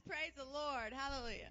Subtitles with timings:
[0.00, 0.92] Praise the Lord.
[0.92, 1.50] Hallelujah.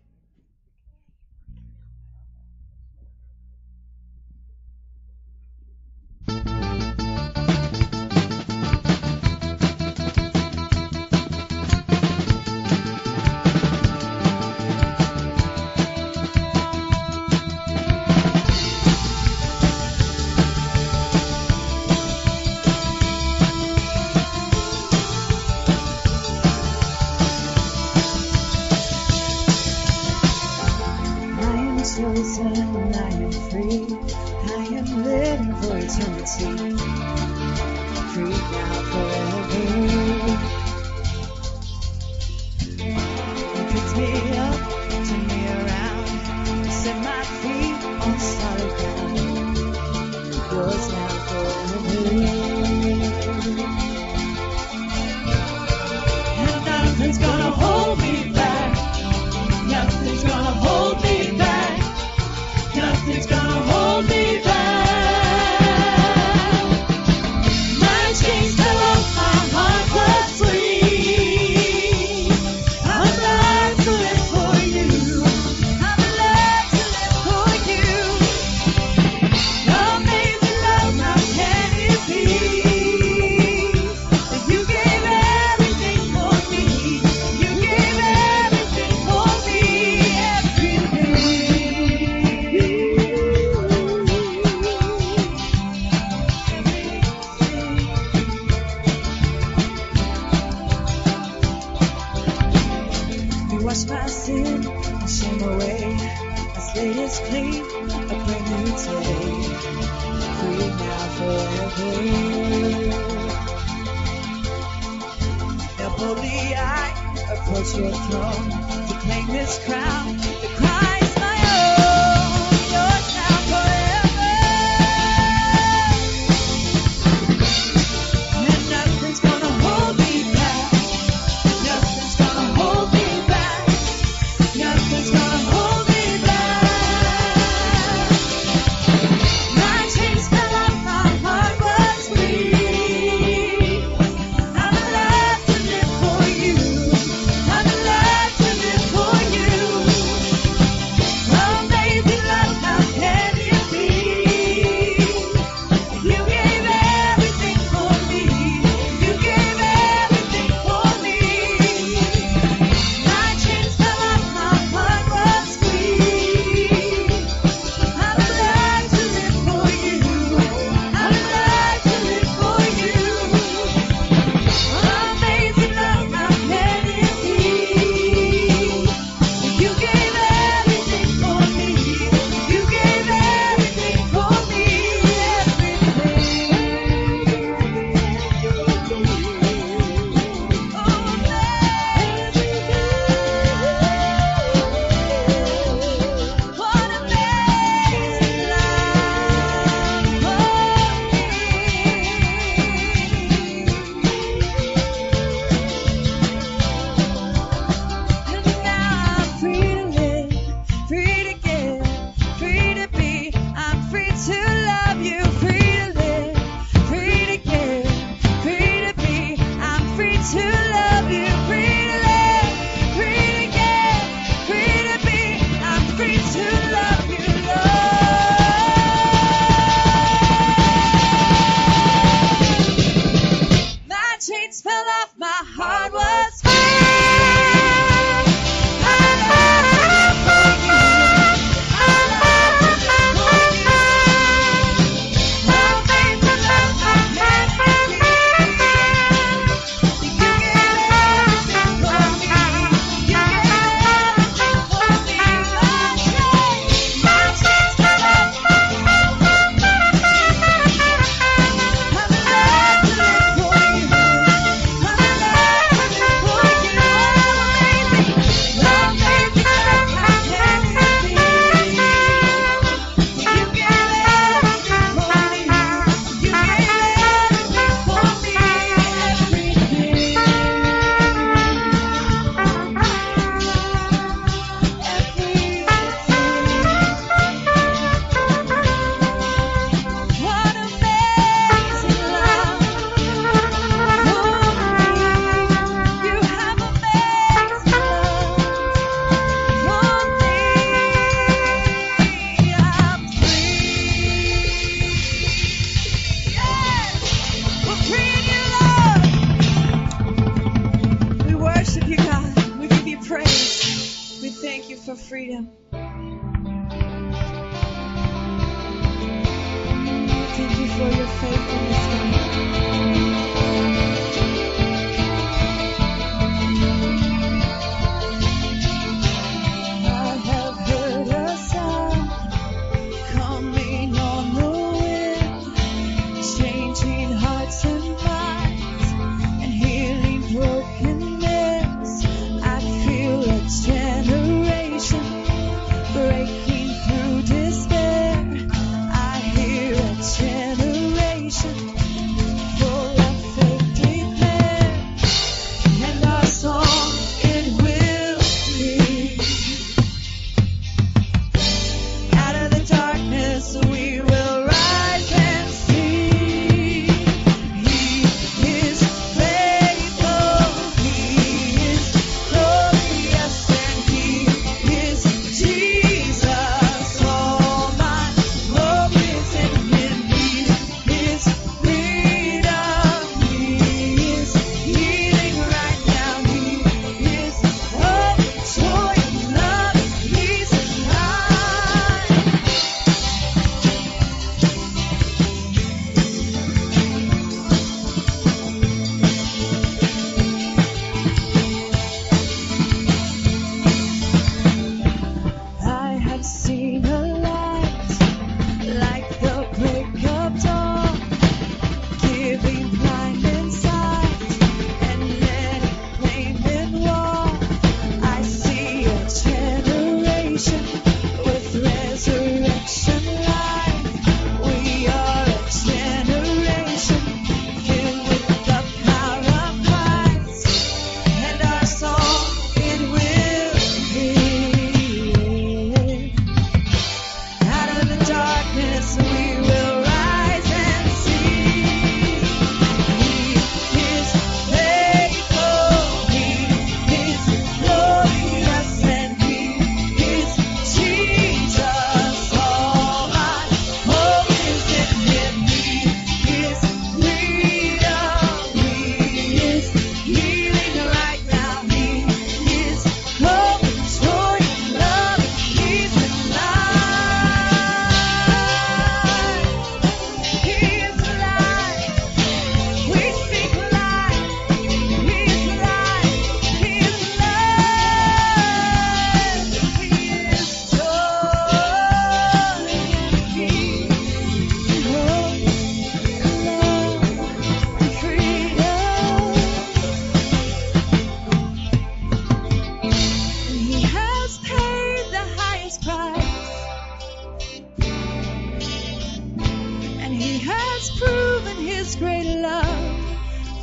[500.03, 502.99] and he has proven his great love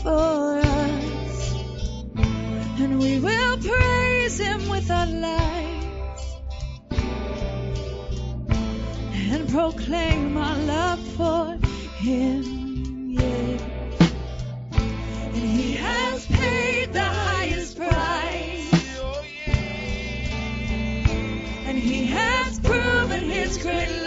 [0.03, 1.53] for us.
[2.81, 5.87] And we will praise him with our lives
[9.33, 11.59] and proclaim our love for
[11.99, 13.11] him.
[13.11, 13.59] Yeah.
[15.27, 18.73] And he has paid the highest price.
[21.67, 24.00] And he has proven his great love.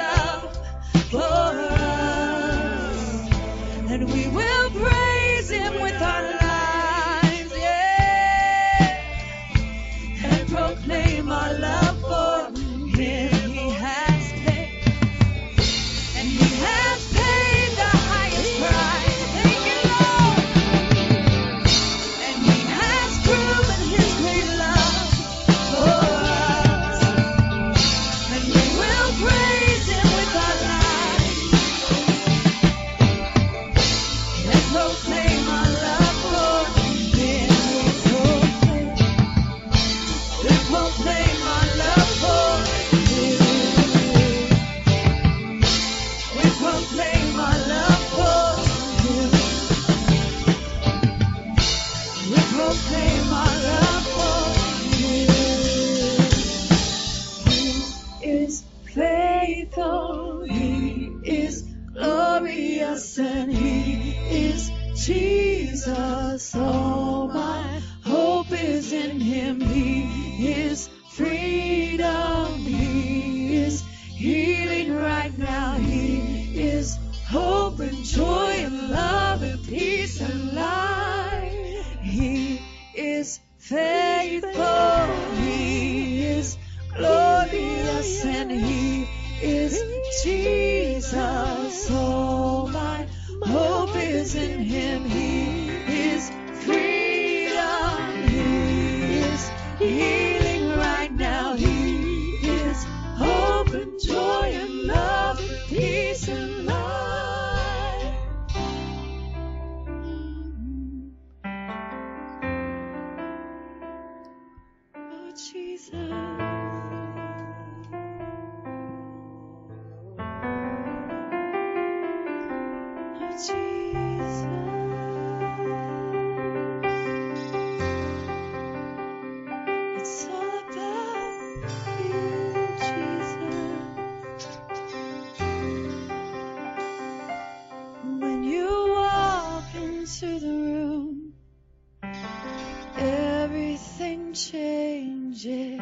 [144.33, 145.79] changes,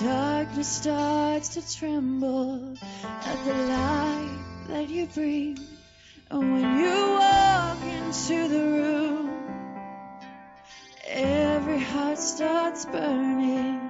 [0.00, 5.58] darkness starts to tremble at the light that you bring.
[6.30, 9.30] And when you walk into the room,
[11.06, 13.80] every heart starts burning,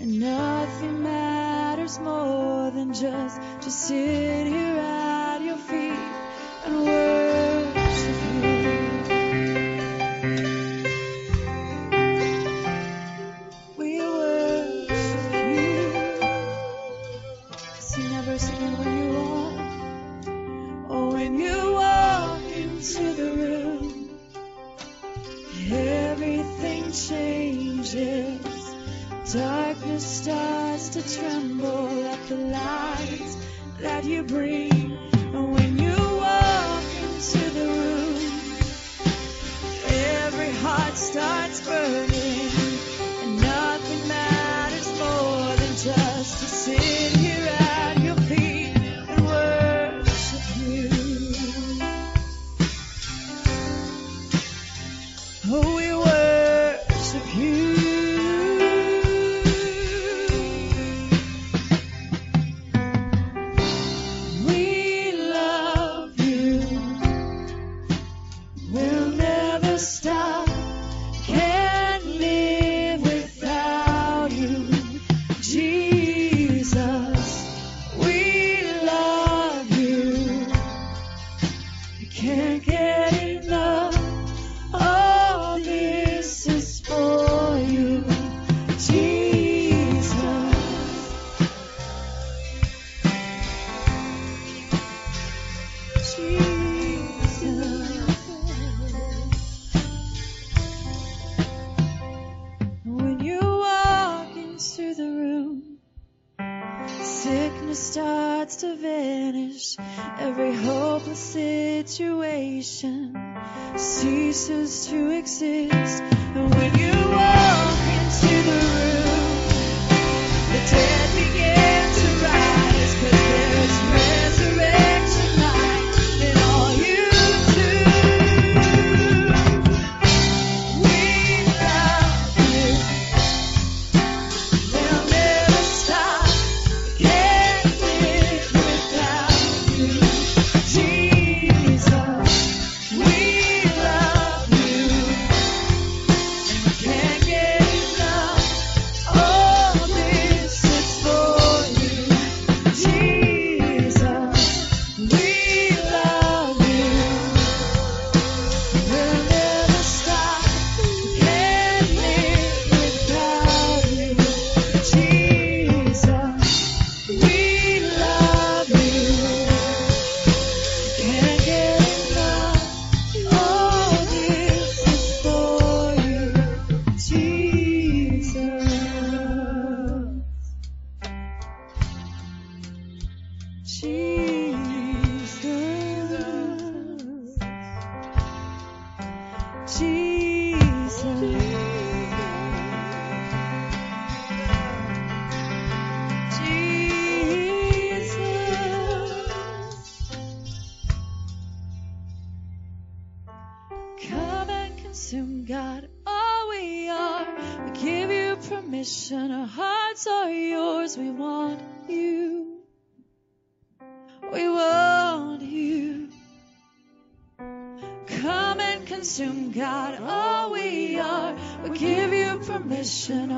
[0.00, 5.98] and nothing matters more than just to sit here at your feet
[6.64, 7.13] and worship.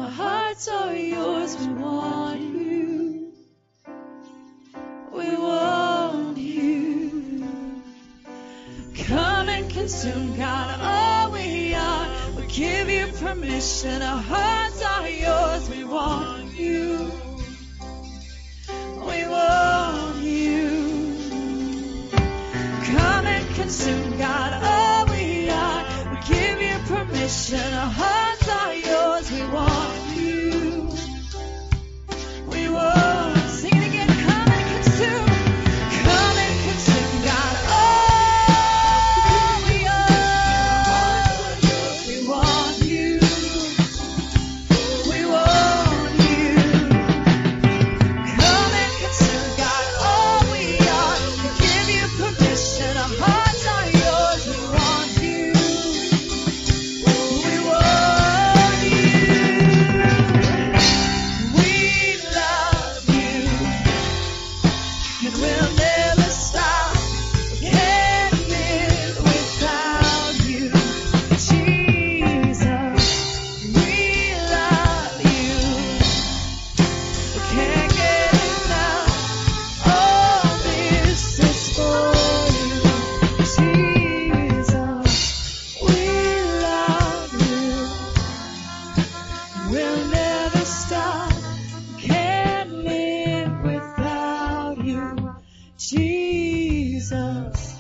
[0.07, 3.33] Our hearts are yours, we want you.
[5.11, 7.49] We want you.
[9.05, 12.09] Come and consume, God, all we are.
[12.37, 14.01] We give you permission.
[14.01, 17.11] Our hearts are yours, we want you.
[19.09, 22.09] We want you.
[22.95, 25.85] Come and consume, God, all we are.
[26.13, 27.75] We give you permission.
[27.75, 28.36] Our hearts
[96.07, 97.77] Jesus,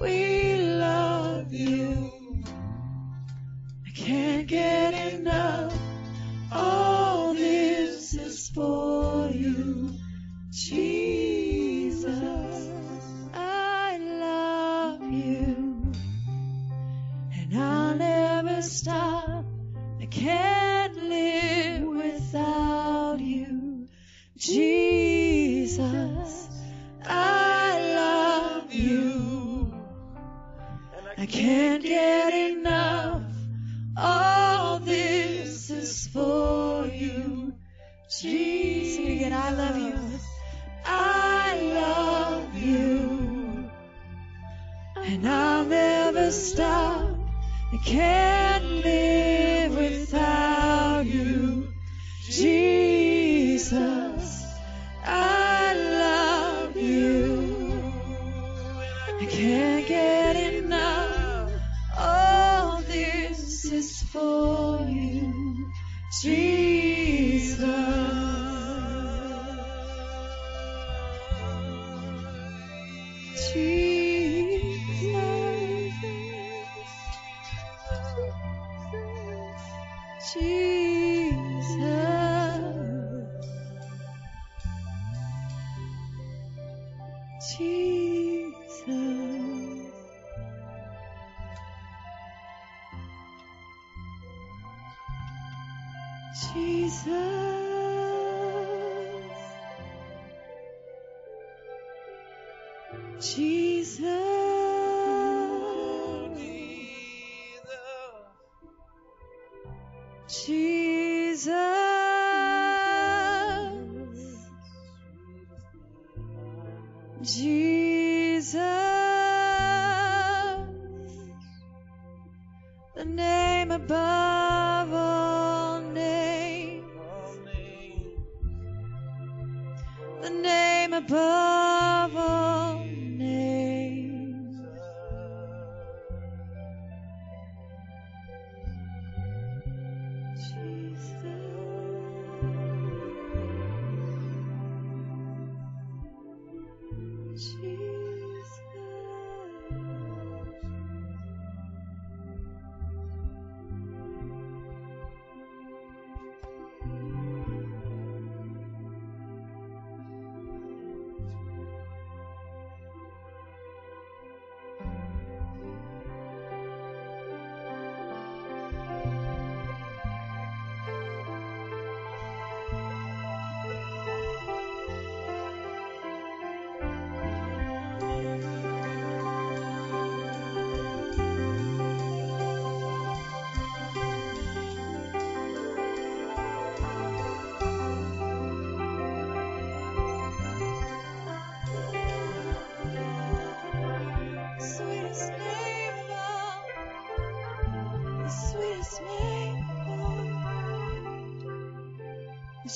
[0.00, 2.12] we love you.
[3.84, 4.83] I can't get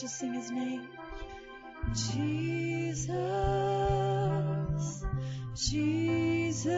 [0.01, 0.87] Let's just sing his name.
[1.93, 3.09] Jesus,
[5.57, 6.69] Jesus,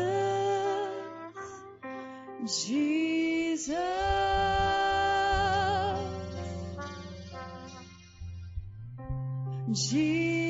[2.47, 3.77] Jesus,
[9.75, 10.50] Jesus.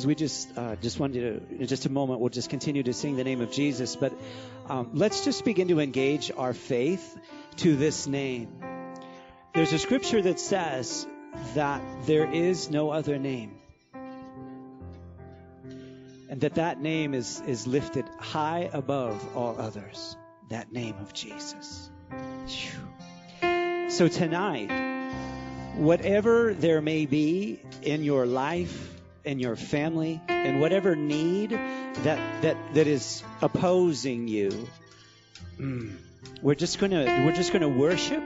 [0.00, 2.92] As we just uh, just wanted to in just a moment we'll just continue to
[2.92, 4.12] sing the name of jesus but
[4.70, 7.18] um, let's just begin to engage our faith
[7.56, 8.48] to this name.
[9.52, 11.08] There's a scripture that says
[11.54, 13.58] that there is no other name.
[16.28, 20.16] And that that name is is lifted high above all others.
[20.50, 21.90] That name of jesus.
[22.46, 23.90] Phew.
[23.90, 24.70] so tonight
[25.76, 32.56] whatever there may be in your life, in your family, and whatever need that that
[32.74, 34.68] that is opposing you,
[36.42, 38.22] we're just gonna we're just gonna worship,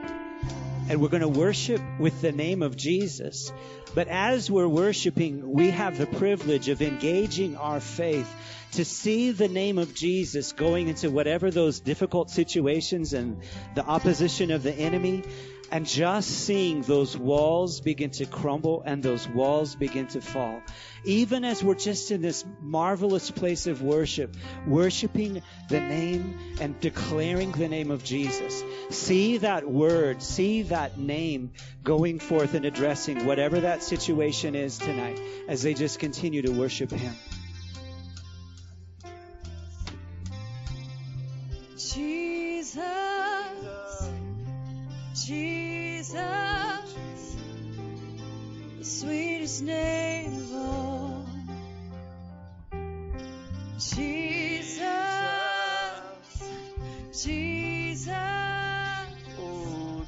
[0.89, 3.53] and we're gonna worship with the name of Jesus.
[3.95, 8.29] But as we're worshiping, we have the privilege of engaging our faith
[8.73, 13.41] to see the name of Jesus going into whatever those difficult situations and
[13.77, 15.23] the opposition of the enemy
[15.71, 20.63] and just seeing those walls begin to crumble and those walls begin to fall.
[21.05, 27.53] Even as we're just in this marvelous place of worship, worshiping the name and declaring
[27.53, 28.63] the name of Jesus.
[28.91, 35.21] See that word, see that name going forth and addressing whatever that situation is tonight
[35.49, 37.15] as they just continue to worship Him.
[45.27, 46.13] Jesus,
[48.79, 51.27] the sweetest name of all.
[53.79, 54.81] Jesus,
[57.11, 58.11] Jesus,
[59.39, 60.05] oh,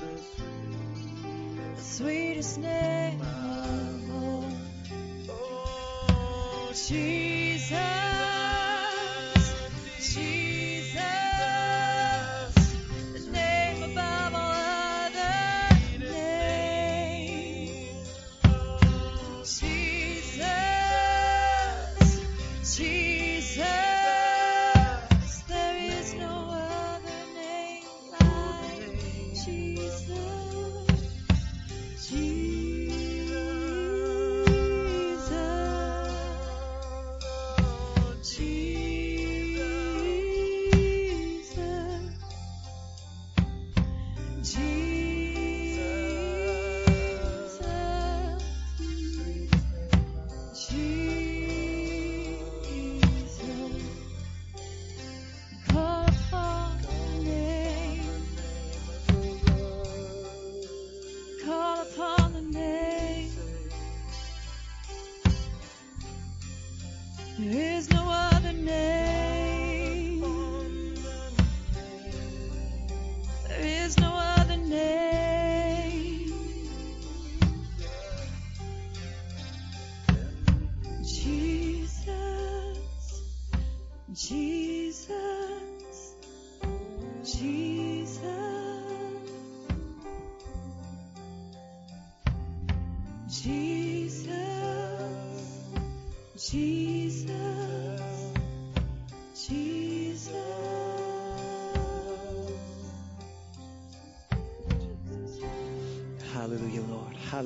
[1.75, 2.86] the sweetest name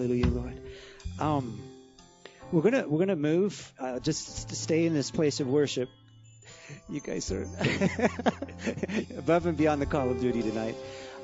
[0.00, 0.58] Hallelujah, Lord.
[1.18, 1.60] Um,
[2.52, 5.90] we're gonna we're gonna move uh, just to stay in this place of worship.
[6.88, 7.42] You guys are
[9.18, 10.74] above and beyond the call of duty tonight.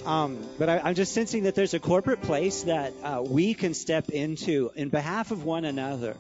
[0.05, 3.73] Um, but I, I'm just sensing that there's a corporate place that uh, we can
[3.73, 6.15] step into in behalf of one another.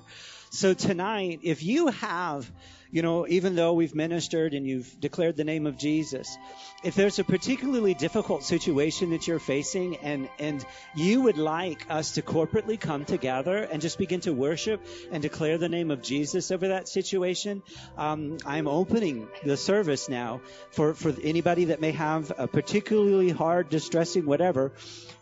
[0.48, 2.50] So tonight, if you have
[2.90, 6.38] you know, even though we've ministered and you've declared the name of Jesus,
[6.84, 12.12] if there's a particularly difficult situation that you're facing and, and you would like us
[12.12, 16.50] to corporately come together and just begin to worship and declare the name of Jesus
[16.50, 17.62] over that situation,
[17.96, 23.68] um, I'm opening the service now for, for anybody that may have a particularly hard,
[23.68, 24.72] distressing, whatever,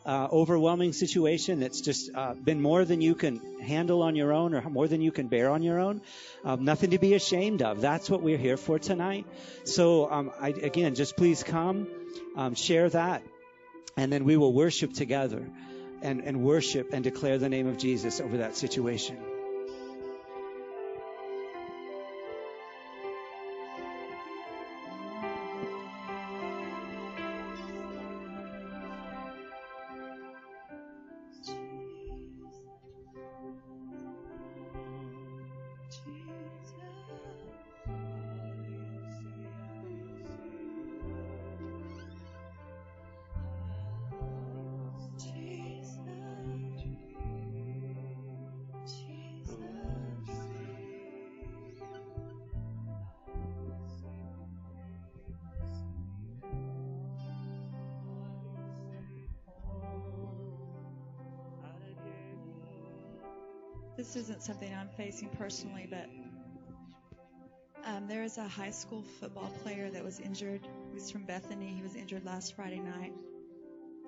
[0.07, 4.55] uh, overwhelming situation that's just uh, been more than you can handle on your own
[4.55, 6.03] or more than you can bear on your own.
[6.44, 7.80] Um, nothing to be ashamed of.
[7.80, 9.26] That's what we're here for tonight.
[9.64, 11.88] So, um, I, again, just please come,
[12.36, 13.22] um, share that,
[13.96, 15.46] and then we will worship together
[16.02, 19.18] and, and worship and declare the name of Jesus over that situation.
[65.22, 66.09] Personally, but
[67.85, 70.66] um, there is a high school football player that was injured.
[70.88, 71.74] He was from Bethany.
[71.77, 73.12] He was injured last Friday night,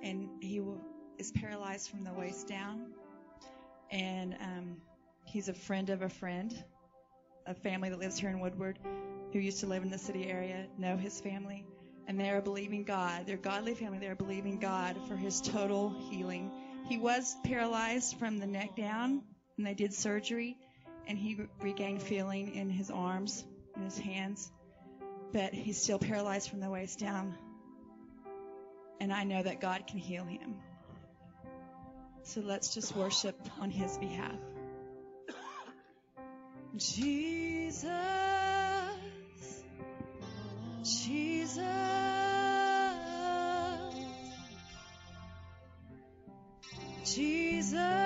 [0.03, 0.81] and he w-
[1.19, 2.93] is paralyzed from the waist down.
[3.91, 4.77] And um,
[5.25, 6.53] he's a friend of a friend,
[7.47, 8.79] a family that lives here in Woodward,
[9.33, 11.67] who used to live in the city area, know his family,
[12.09, 13.27] and they are believing God.
[13.27, 13.99] They're godly family.
[13.99, 16.51] They are believing God for his total healing.
[16.89, 19.23] He was paralyzed from the neck down,
[19.59, 20.57] and they did surgery,
[21.07, 24.51] and he regained feeling in his arms and his hands,
[25.33, 27.37] but he's still paralyzed from the waist down.
[29.01, 30.57] And I know that God can heal him.
[32.23, 34.35] So let's just worship on his behalf.
[36.77, 37.85] Jesus,
[40.83, 41.63] Jesus,
[47.05, 48.06] Jesus,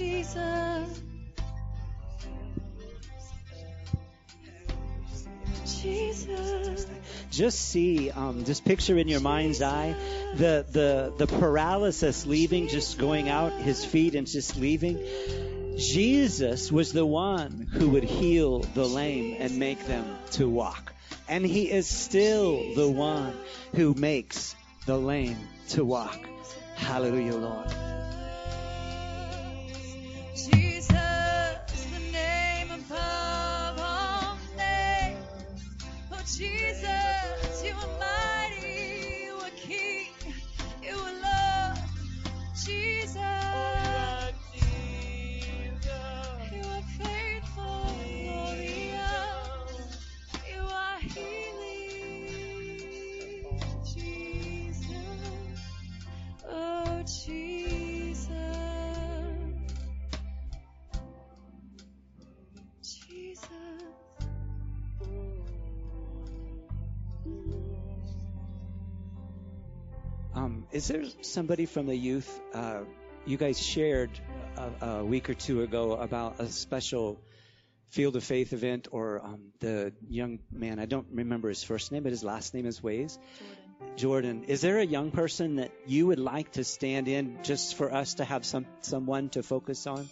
[0.00, 1.02] Jesus.
[5.82, 6.86] Jesus.
[7.30, 9.94] just see, um, just picture in your mind's eye
[10.36, 14.98] the, the, the paralysis leaving, just going out, his feet and just leaving.
[15.76, 20.94] Jesus was the one who would heal the lame and make them to walk.
[21.28, 23.36] And he is still the one
[23.74, 24.54] who makes
[24.86, 25.36] the lame
[25.70, 26.18] to walk.
[26.76, 27.89] Hallelujah, Lord.
[71.30, 72.40] Somebody from the youth?
[72.52, 72.80] Uh,
[73.24, 74.10] you guys shared
[74.56, 77.20] a, a week or two ago about a special
[77.90, 80.78] Field of Faith event, or um, the young man.
[80.78, 83.18] I don't remember his first name, but his last name is Ways.
[83.96, 84.44] Jordan.
[84.44, 88.14] Is there a young person that you would like to stand in just for us
[88.14, 90.08] to have some someone to focus on?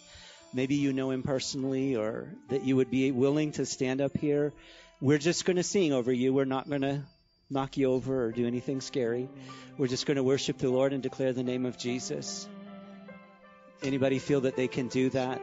[0.53, 4.51] Maybe you know him personally, or that you would be willing to stand up here.
[4.99, 6.33] We're just going to sing over you.
[6.33, 7.03] We're not going to
[7.49, 9.29] knock you over or do anything scary.
[9.77, 12.47] We're just going to worship the Lord and declare the name of Jesus.
[13.81, 15.41] Anybody feel that they can do that?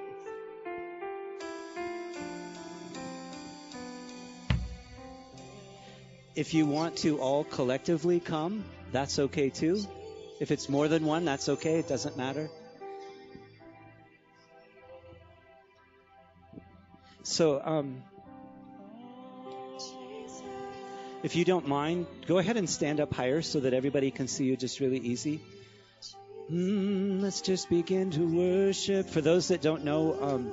[6.37, 9.83] if you want to all collectively come, that's okay too.
[10.39, 11.79] If it's more than one, that's okay.
[11.79, 12.51] It doesn't matter.
[17.23, 18.03] So, um,
[21.23, 24.45] if you don't mind, go ahead and stand up higher so that everybody can see
[24.45, 25.41] you just really easy.
[26.51, 29.11] Mm, let's just begin to worship.
[29.11, 30.53] For those that don't know, um,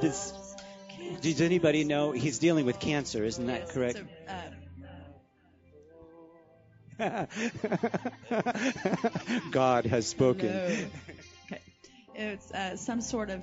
[0.00, 0.32] this,
[1.20, 3.24] does anybody know he's dealing with cancer?
[3.24, 4.00] Isn't that correct?
[7.00, 7.26] uh,
[9.50, 10.52] God has spoken.
[10.52, 10.62] No.
[11.46, 11.62] Okay.
[12.14, 13.42] It's uh, some sort of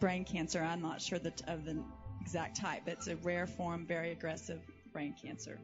[0.00, 0.62] brain cancer.
[0.62, 1.82] I'm not sure the, of the
[2.20, 2.82] exact type.
[2.86, 4.60] It's a rare form, very aggressive
[4.94, 5.58] brain cancer.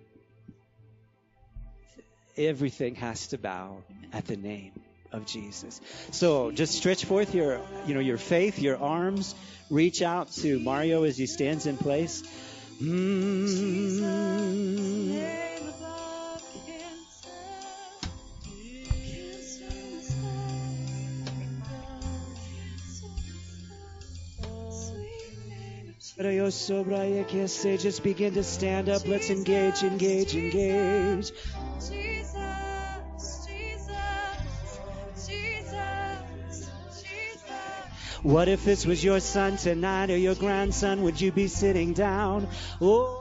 [2.37, 3.77] Everything has to bow
[4.13, 4.73] at the name
[5.13, 5.81] of Jesus.
[6.11, 9.37] So just stretch forth your, you know, your faith, your arms.
[9.71, 12.25] Reach out to Mario as he stands in place.
[12.83, 14.01] Mm.
[26.51, 27.83] Jesus.
[27.83, 29.07] Just begin to stand up.
[29.07, 31.33] Let's engage, engage, engage.
[31.79, 36.71] Jesus, Jesus, Jesus,
[37.03, 38.21] Jesus.
[38.23, 41.03] What if this was your son tonight or your grandson?
[41.03, 42.49] Would you be sitting down?
[42.81, 43.20] Oh.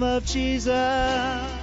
[0.00, 1.59] Name of Jesus.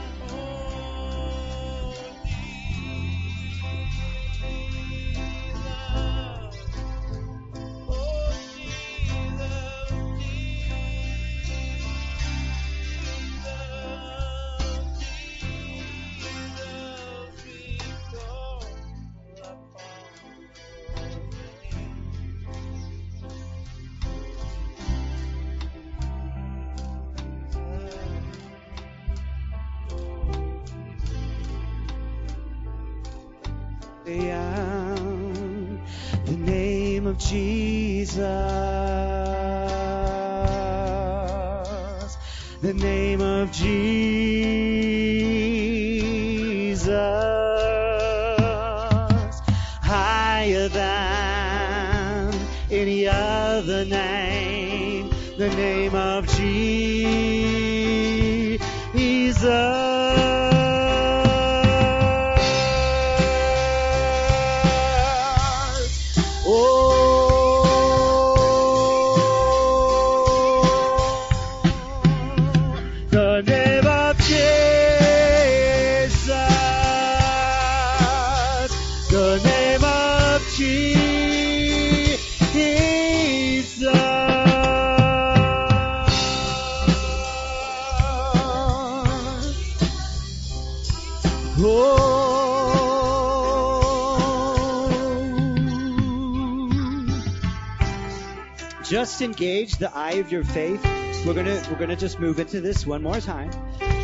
[99.68, 100.82] Engage the eye of your faith.
[101.26, 103.52] We're gonna we're gonna just move into this one more time.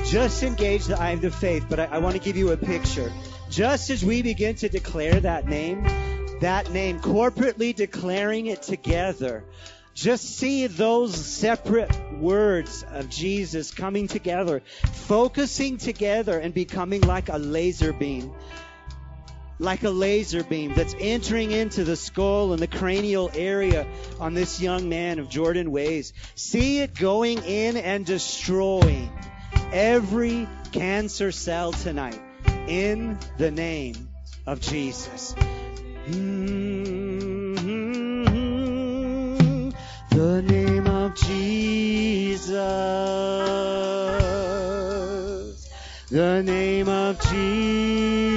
[0.06, 2.58] Just engage the eye of the faith, but I, I want to give you a
[2.58, 3.10] picture.
[3.50, 5.84] Just as we begin to declare that name,
[6.42, 9.46] that name, corporately declaring it together,
[9.94, 17.38] just see those separate words of Jesus coming together, focusing together and becoming like a
[17.38, 18.34] laser beam.
[19.60, 23.88] Like a laser beam that's entering into the skull and the cranial area
[24.20, 26.14] on this young man of Jordan Ways.
[26.36, 29.12] See it going in and destroying
[29.72, 32.20] every cancer cell tonight
[32.68, 34.10] in the name
[34.46, 35.36] of Jesus.
[36.08, 37.54] Mm-hmm.
[40.10, 42.50] The name of Jesus.
[46.10, 48.33] The name of Jesus.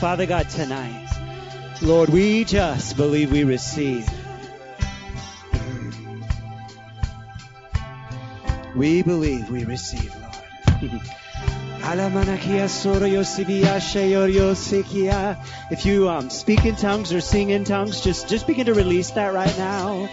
[0.00, 1.08] Father God, tonight,
[1.82, 4.08] Lord, we just believe we receive.
[8.74, 11.02] We believe we receive, Lord.
[15.70, 19.10] If you um, speak in tongues or sing in tongues, just just begin to release
[19.10, 20.08] that right now.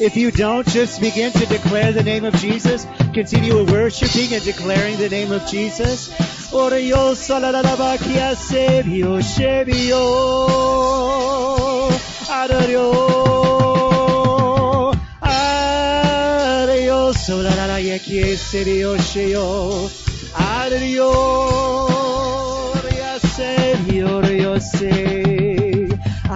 [0.00, 2.86] If you don't, just begin to declare the name of Jesus.
[3.12, 6.08] Continue worshiping and declaring the name of Jesus.
[8.36, 10.78] Sebio shebio.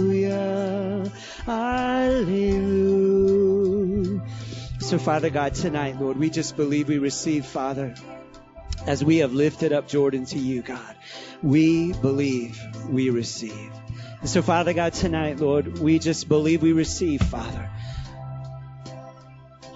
[1.45, 2.63] Hallelujah.
[4.79, 7.95] So, Father God, tonight, Lord, we just believe we receive, Father,
[8.85, 10.95] as we have lifted up Jordan to you, God.
[11.41, 12.59] We believe
[12.89, 13.71] we receive.
[14.21, 17.69] And so, Father God, tonight, Lord, we just believe we receive, Father.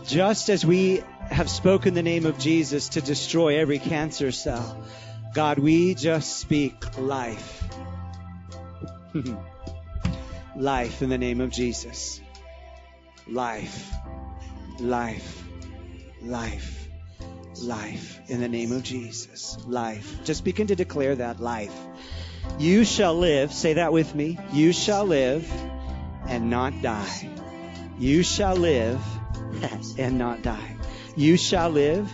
[0.05, 4.83] Just as we have spoken the name of Jesus to destroy every cancer cell,
[5.33, 7.67] God, we just speak life.
[10.55, 12.21] life in the name of Jesus.
[13.27, 13.91] Life,
[14.79, 15.43] life,
[16.21, 16.86] life,
[17.63, 19.57] life in the name of Jesus.
[19.65, 20.23] Life.
[20.23, 21.75] Just begin to declare that life.
[22.59, 24.39] You shall live, say that with me.
[24.51, 25.49] You shall live
[26.27, 27.29] and not die.
[27.99, 29.01] You shall live
[29.97, 30.77] and not die.
[31.15, 32.11] You shall live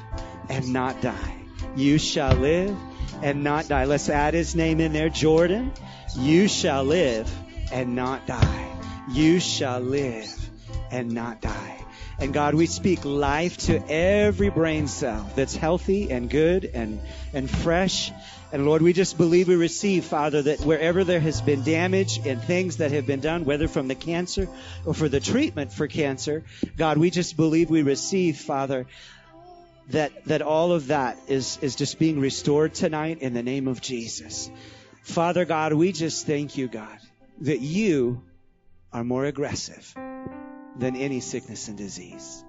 [0.49, 1.35] and not die.
[1.75, 2.75] You shall live
[3.21, 3.85] and not die.
[3.85, 5.71] Let's add his name in there, Jordan.
[6.15, 7.31] You shall live
[7.71, 8.69] and not die.
[9.11, 10.33] You shall live
[10.91, 11.82] and not die.
[12.19, 17.01] And God, we speak life to every brain cell that's healthy and good and,
[17.33, 18.11] and fresh.
[18.51, 22.41] And Lord, we just believe we receive, Father, that wherever there has been damage and
[22.41, 24.47] things that have been done, whether from the cancer
[24.85, 26.43] or for the treatment for cancer,
[26.77, 28.85] God, we just believe we receive, Father,
[29.89, 33.81] that, that all of that is, is just being restored tonight in the name of
[33.81, 34.51] Jesus.
[35.01, 36.97] Father God, we just thank you, God,
[37.41, 38.23] that you
[38.93, 39.95] are more aggressive
[40.77, 42.43] than any sickness and disease.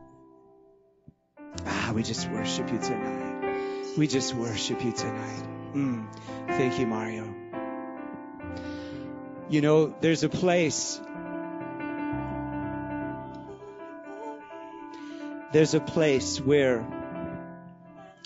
[1.66, 3.94] Ah, we just worship you tonight.
[3.96, 5.42] We just worship you tonight.
[5.74, 6.06] Mm.
[6.48, 7.34] Thank you, Mario.
[9.48, 11.00] You know, there's a place.
[15.52, 16.84] There's a place where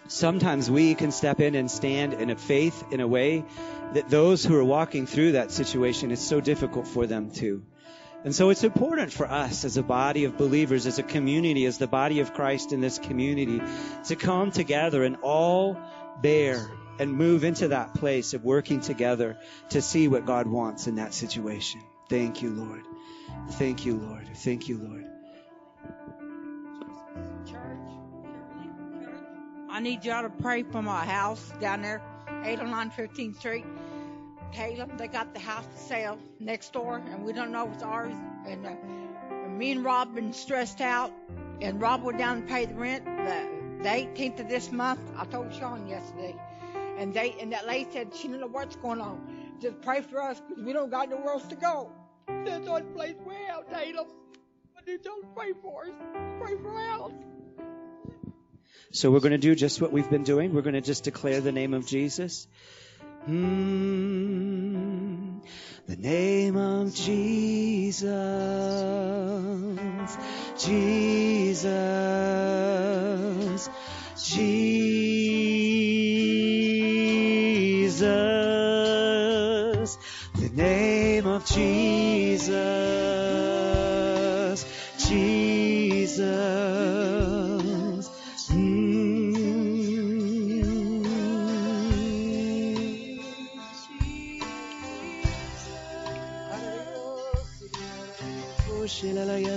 [0.06, 3.44] sometimes we can step in and stand in a faith in a way
[3.92, 7.62] that those who are walking through that situation, it's so difficult for them to.
[8.24, 11.78] And so it's important for us as a body of believers, as a community, as
[11.78, 13.62] the body of Christ in this community,
[14.06, 15.78] to come together and all
[16.20, 19.38] bear and move into that place of working together
[19.70, 21.80] to see what God wants in that situation.
[22.08, 22.82] Thank you, Lord.
[23.52, 24.28] Thank you, Lord.
[24.36, 25.04] Thank you, Lord.
[29.70, 32.02] I need y'all to pray for my house down there,
[32.42, 33.64] 809 15th Street.
[34.52, 37.82] Caleb, they got the house to sell next door, and we don't know if it's
[37.82, 38.14] ours.
[38.46, 38.74] And, uh,
[39.30, 41.12] and me and Rob been stressed out,
[41.60, 45.00] and Rob went down and paid the rent the, the 18th of this month.
[45.16, 46.36] I told Sean yesterday,
[46.98, 49.56] and they and that lady said she don't know what's going on.
[49.60, 51.90] Just pray for us because we don't got nowhere else to go.
[52.28, 54.06] That's the only place we're out, Caleb.
[54.76, 55.92] I need y'all to pray for us.
[56.40, 57.12] Pray for us.
[58.92, 60.54] So we're going to do just what we've been doing.
[60.54, 62.46] We're going to just declare the name of Jesus.
[63.28, 63.44] Hmm,
[65.86, 68.06] the name of Jesus,
[70.56, 71.68] Jesus,
[74.16, 74.48] Jesus,
[80.34, 82.87] the name of Jesus.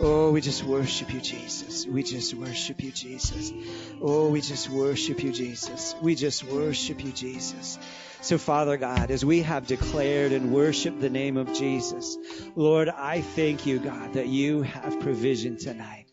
[0.00, 1.86] Oh, we just worship you, Jesus.
[1.86, 3.52] We just worship you, Jesus.
[4.00, 5.94] Oh, we just worship you, Jesus.
[6.02, 7.78] We just worship you, Jesus.
[8.20, 12.18] So, Father God, as we have declared and worshiped the name of Jesus,
[12.56, 16.06] Lord, I thank you, God, that you have provision tonight.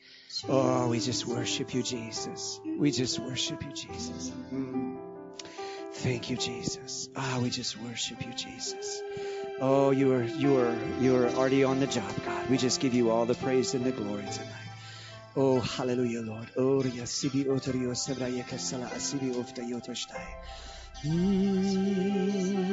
[0.48, 2.60] Oh, we just worship you, Jesus.
[2.78, 4.32] We just worship you, Jesus.
[4.54, 4.98] Mm.
[5.94, 7.10] Thank you, Jesus.
[7.16, 9.02] Ah, we just worship you, Jesus.
[9.62, 12.50] Oh, you are you are you are already on the job, God.
[12.50, 14.70] We just give you all the praise and the glory tonight.
[15.36, 16.50] Oh, hallelujah, Lord.
[16.58, 16.82] Oh,
[17.96, 20.28] sebra yekasala asibi ofta yotoshtai.
[21.06, 22.64] Mm.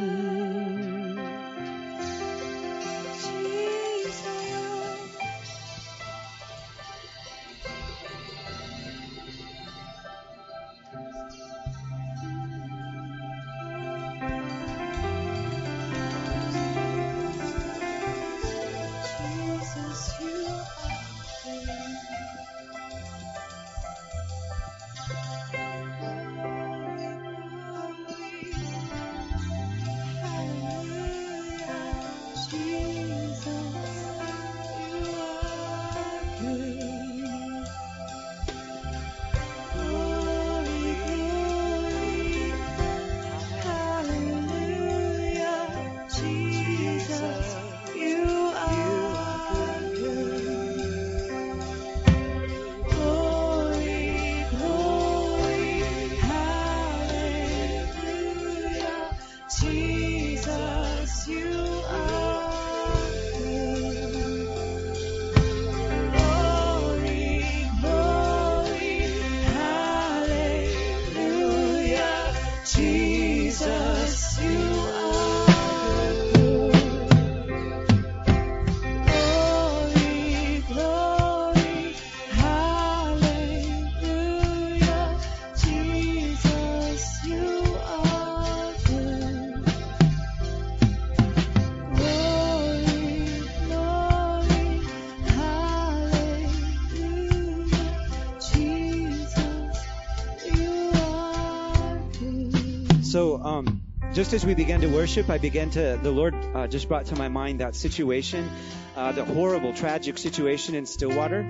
[104.20, 107.16] Just as we began to worship, I began to, the Lord uh, just brought to
[107.16, 108.50] my mind that situation,
[108.94, 111.42] uh, the horrible, tragic situation in Stillwater.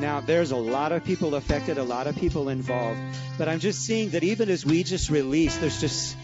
[0.00, 2.98] Now, there's a lot of people affected, a lot of people involved,
[3.36, 6.16] but I'm just seeing that even as we just release, there's just,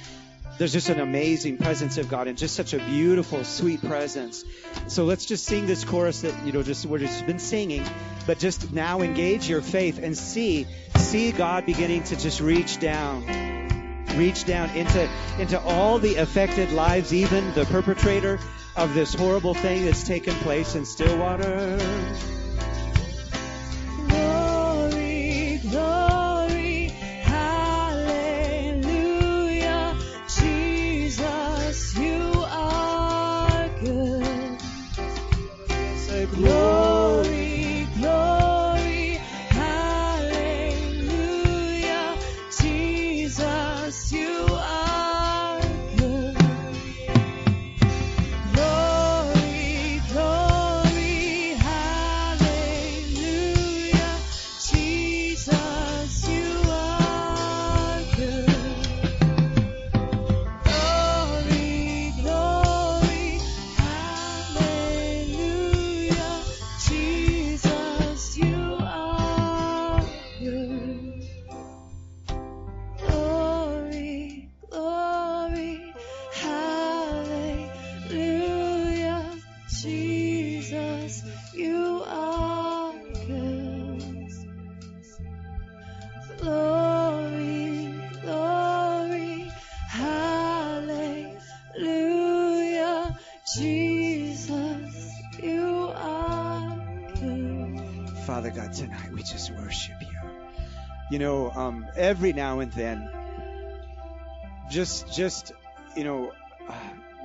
[0.57, 4.47] there's just an amazing presence of God and just such a beautiful, sweet presence.
[4.87, 7.85] So let's just sing this chorus that, you know, just, we're just been singing,
[8.27, 10.67] but just now engage your faith and see,
[10.97, 13.42] see God beginning to just reach down
[14.17, 15.09] reach down into
[15.39, 18.39] into all the affected lives, even the perpetrator
[18.77, 21.79] of this horrible thing that's taken place in Stillwater.
[101.23, 103.11] Know, um, every now and then,
[104.71, 105.53] just, just,
[105.97, 106.33] you know,
[106.69, 106.75] uh,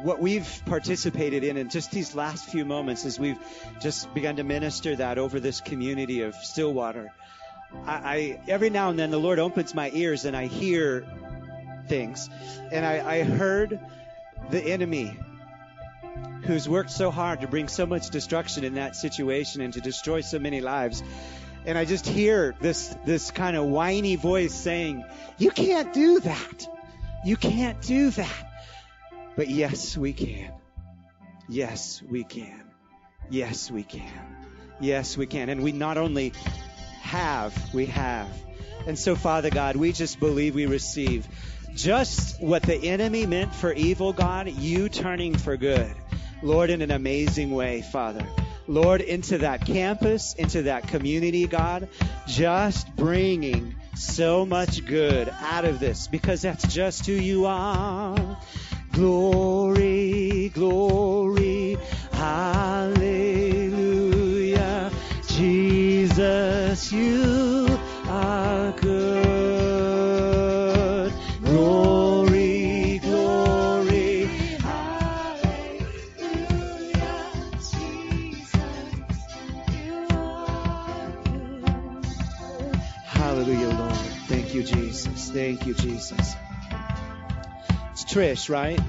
[0.04, 3.40] what we've participated in in just these last few moments as we've
[3.82, 7.12] just begun to minister that over this community of Stillwater.
[7.86, 11.06] I, I every now and then the Lord opens my ears and I hear
[11.88, 12.30] things.
[12.72, 13.80] And I, I heard
[14.52, 15.18] the enemy
[16.44, 20.22] who's worked so hard to bring so much destruction in that situation and to destroy
[20.22, 21.04] so many lives.
[21.68, 25.04] And I just hear this this kind of whiny voice saying,
[25.38, 26.68] "You can't do that.
[27.26, 28.52] You can't do that."
[29.36, 30.54] But yes, we can.
[31.50, 32.64] Yes, we can.
[33.30, 34.38] Yes, we can.
[34.80, 35.50] Yes, we can.
[35.50, 36.32] And we not only
[37.02, 38.30] have, we have.
[38.88, 41.28] And so, Father God, we just believe we receive
[41.76, 45.94] just what the enemy meant for evil, God, you turning for good.
[46.42, 48.26] Lord, in an amazing way, Father.
[48.68, 51.88] Lord, into that campus, into that community, God,
[52.28, 58.38] just bringing so much good out of this because that's just who you are.
[58.92, 61.78] Glory, glory,
[62.12, 63.32] hallelujah.
[65.28, 67.47] Jesus, you
[85.38, 86.34] Thank you, Jesus.
[87.92, 88.80] It's Trish, right?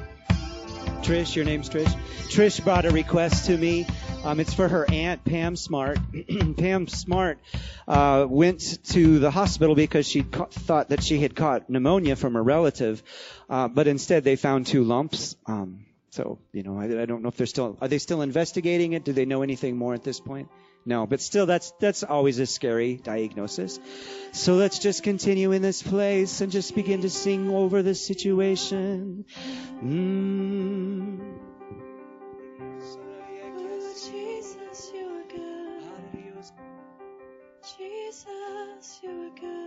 [1.03, 1.93] Trish, your name's Trish.
[2.31, 3.87] Trish brought a request to me.
[4.25, 5.99] Um, it's for her aunt, Pam Smart.
[6.57, 7.39] Pam Smart
[7.87, 12.35] uh, went to the hospital because she ca- thought that she had caught pneumonia from
[12.35, 13.03] a relative,
[13.51, 15.37] uh, but instead they found two lumps.
[15.45, 18.95] Um, so, you know, I, I don't know if they're still, are they still investigating
[18.95, 19.05] it?
[19.05, 20.49] Do they know anything more at this point?
[20.89, 23.79] No, but still, that's that's always a scary diagnosis.
[24.33, 29.27] So let's just continue in this place and just begin to sing over the situation.
[29.85, 31.19] Mm.
[32.65, 36.45] Oh, Jesus, you are good.
[37.77, 39.58] Jesus, you are good.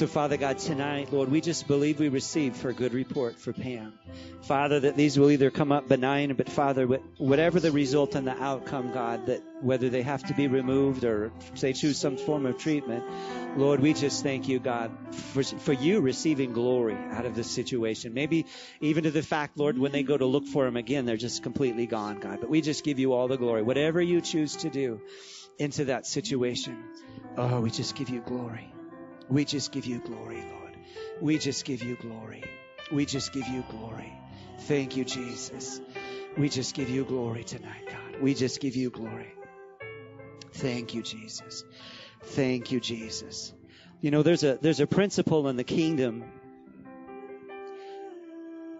[0.00, 3.52] So, Father God, tonight, Lord, we just believe we receive for a good report for
[3.52, 3.92] Pam.
[4.40, 6.86] Father, that these will either come up benign, but Father,
[7.18, 11.32] whatever the result and the outcome, God, that whether they have to be removed or
[11.52, 13.04] say choose some form of treatment,
[13.58, 14.90] Lord, we just thank you, God,
[15.34, 18.14] for, for you receiving glory out of this situation.
[18.14, 18.46] Maybe
[18.80, 21.42] even to the fact, Lord, when they go to look for him again, they're just
[21.42, 22.40] completely gone, God.
[22.40, 23.60] But we just give you all the glory.
[23.60, 25.02] Whatever you choose to do
[25.58, 26.82] into that situation,
[27.36, 28.72] oh, we just give you glory.
[29.30, 30.76] We just give you glory, Lord.
[31.20, 32.42] We just give you glory.
[32.90, 34.12] We just give you glory.
[34.62, 35.80] Thank you, Jesus.
[36.36, 38.20] We just give you glory tonight, God.
[38.20, 39.32] We just give you glory.
[40.52, 41.64] Thank you, Jesus.
[42.22, 43.52] Thank you, Jesus.
[44.00, 46.24] You know, there's a there's a principle in the kingdom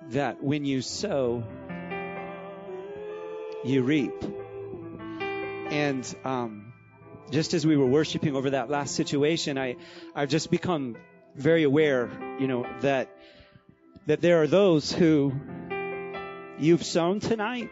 [0.09, 1.45] that when you sow,
[3.65, 4.25] you reap.
[5.71, 6.60] And um,
[7.31, 9.77] just as we were worshiping over that last situation, I
[10.15, 10.97] I've just become
[11.35, 13.09] very aware, you know, that
[14.07, 15.33] that there are those who
[16.59, 17.71] you've sown tonight,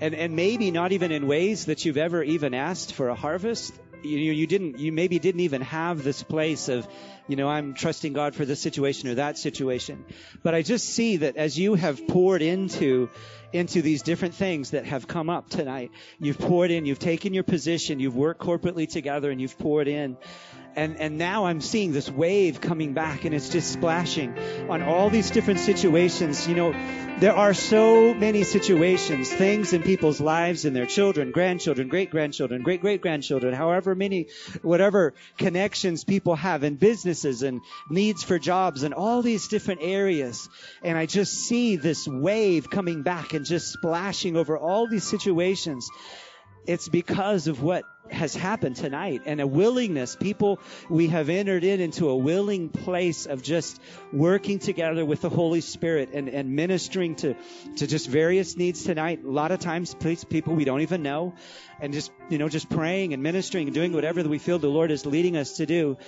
[0.00, 3.74] and and maybe not even in ways that you've ever even asked for a harvest.
[4.02, 6.86] You you didn't you maybe didn't even have this place of,
[7.28, 10.04] you know, I'm trusting God for this situation or that situation.
[10.42, 13.10] But I just see that as you have poured into
[13.52, 17.44] into these different things that have come up tonight, you've poured in, you've taken your
[17.44, 20.16] position, you've worked corporately together, and you've poured in.
[20.76, 25.08] And, and now I'm seeing this wave coming back and it's just splashing on all
[25.08, 26.46] these different situations.
[26.46, 26.72] You know,
[27.18, 32.62] there are so many situations, things in people's lives and their children, grandchildren, great grandchildren,
[32.62, 34.28] great great grandchildren, however many,
[34.60, 40.46] whatever connections people have in businesses and needs for jobs and all these different areas.
[40.82, 45.90] And I just see this wave coming back and just splashing over all these situations.
[46.66, 50.16] It's because of what has happened tonight and a willingness.
[50.16, 53.80] People, we have entered in into a willing place of just
[54.12, 57.34] working together with the Holy Spirit and, and ministering to,
[57.76, 59.24] to just various needs tonight.
[59.24, 61.34] A lot of times, please, people we don't even know
[61.80, 64.68] and just, you know, just praying and ministering and doing whatever that we feel the
[64.68, 65.98] Lord is leading us to do.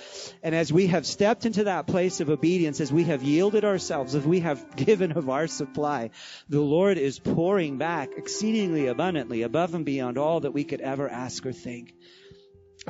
[0.41, 4.15] And as we have stepped into that place of obedience, as we have yielded ourselves,
[4.15, 6.09] as we have given of our supply,
[6.47, 11.07] the Lord is pouring back exceedingly abundantly above and beyond all that we could ever
[11.09, 11.88] ask or think.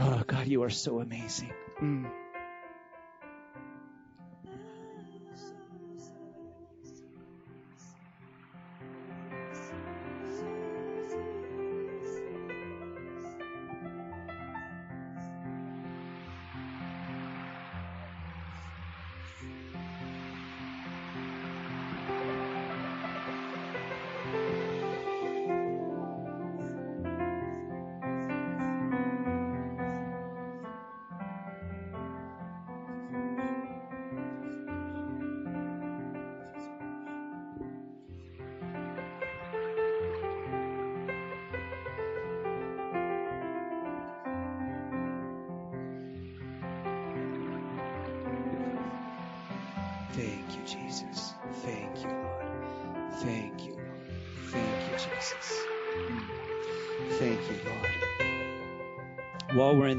[0.02, 1.52] Oh, God, you are so amazing.
[1.82, 2.10] Mm.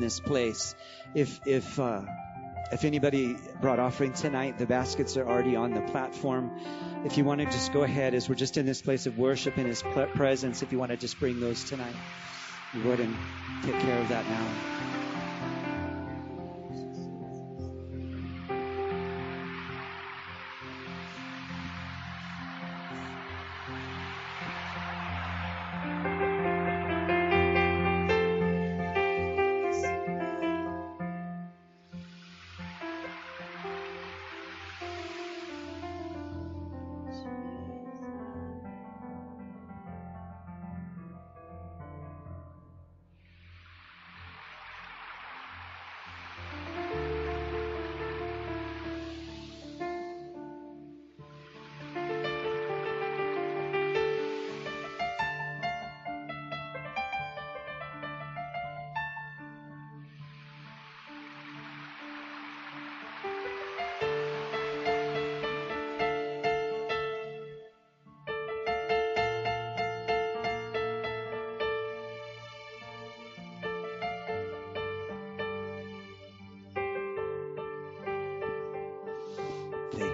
[0.01, 0.75] This place,
[1.15, 2.03] if if uh,
[2.73, 6.51] if anybody brought offering tonight, the baskets are already on the platform.
[7.05, 9.59] If you want to just go ahead, as we're just in this place of worship
[9.59, 9.83] in His
[10.15, 11.95] presence, if you want to just bring those tonight,
[12.75, 13.17] you go ahead and
[13.65, 15.00] take care of that now.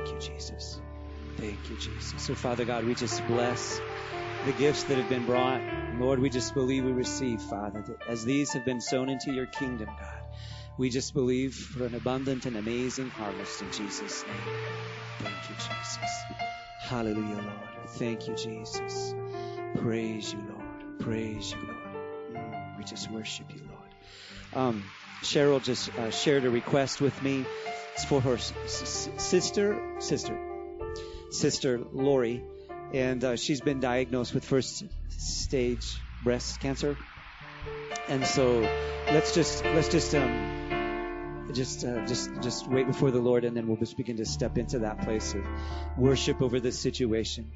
[0.06, 0.80] Thank you, Jesus.
[1.36, 2.24] Thank you, Jesus.
[2.24, 3.80] So, Father God, we just bless
[4.44, 5.62] the gifts that have been brought.
[5.98, 9.46] Lord, we just believe we receive, Father, that as these have been sown into your
[9.46, 10.20] kingdom, God,
[10.78, 14.48] we just believe for an abundant and amazing harvest in Jesus' name.
[15.18, 15.98] Thank you, Jesus.
[16.82, 17.88] Hallelujah, Lord.
[17.98, 19.14] Thank you, Jesus.
[19.74, 21.00] Praise you, Lord.
[21.00, 22.32] Praise you, Lord.
[22.32, 23.94] Mm, we just worship you, Lord.
[24.52, 24.84] Um,
[25.22, 27.44] Cheryl just uh, shared a request with me.
[28.04, 30.38] For her sister, sister,
[31.30, 32.44] sister Lori,
[32.92, 36.96] and uh, she's been diagnosed with first stage breast cancer.
[38.08, 38.60] And so
[39.06, 43.66] let's just let's just um just uh, just just wait before the Lord, and then
[43.66, 45.44] we'll just begin to step into that place of
[45.96, 47.50] worship over this situation.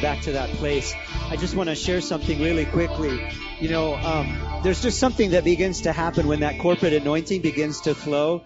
[0.00, 0.94] Back to that place.
[1.30, 3.20] I just want to share something really quickly.
[3.60, 7.82] You know, um, there's just something that begins to happen when that corporate anointing begins
[7.82, 8.44] to flow.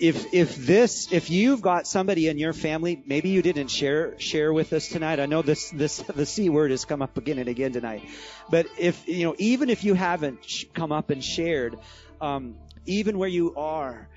[0.00, 4.52] If if this if you've got somebody in your family, maybe you didn't share share
[4.52, 5.18] with us tonight.
[5.18, 8.08] I know this this the c word has come up again and again tonight.
[8.48, 11.78] But if you know, even if you haven't sh- come up and shared,
[12.20, 12.54] um,
[12.86, 14.08] even where you are,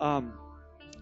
[0.00, 0.32] um,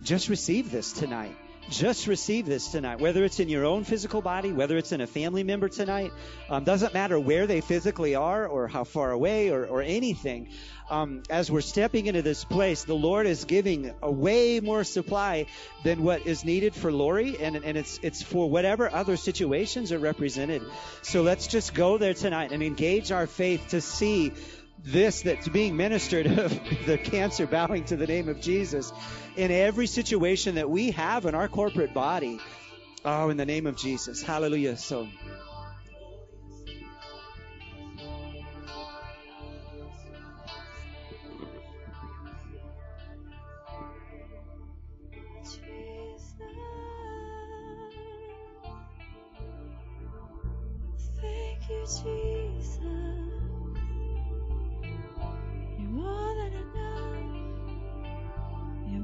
[0.03, 1.37] just receive this tonight.
[1.71, 3.01] Just receive this tonight.
[3.01, 6.12] Whether it's in your own physical body, whether it's in a family member tonight,
[6.51, 10.49] um, doesn't matter where they physically are or how far away or, or anything.
[10.91, 15.47] Um, as we're stepping into this place, the Lord is giving a way more supply
[15.83, 19.99] than what is needed for Lori, and, and it's it's for whatever other situations are
[19.99, 20.62] represented.
[21.01, 24.33] So let's just go there tonight and engage our faith to see
[24.85, 26.51] this that's being ministered of
[26.87, 28.93] the cancer bowing to the name of Jesus
[29.37, 32.39] in every situation that we have in our corporate body.
[33.05, 34.22] Oh, in the name of Jesus.
[34.22, 34.76] Hallelujah.
[34.76, 35.09] So.
[51.87, 52.43] Jesus.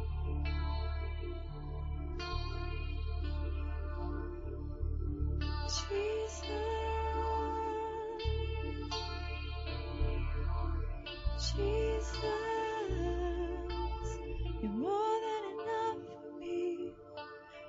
[5.67, 6.41] Jesus.
[11.55, 12.17] Jesus.
[14.61, 16.91] You're more than enough for me.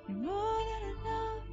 [0.08, 1.44] You're more than enough.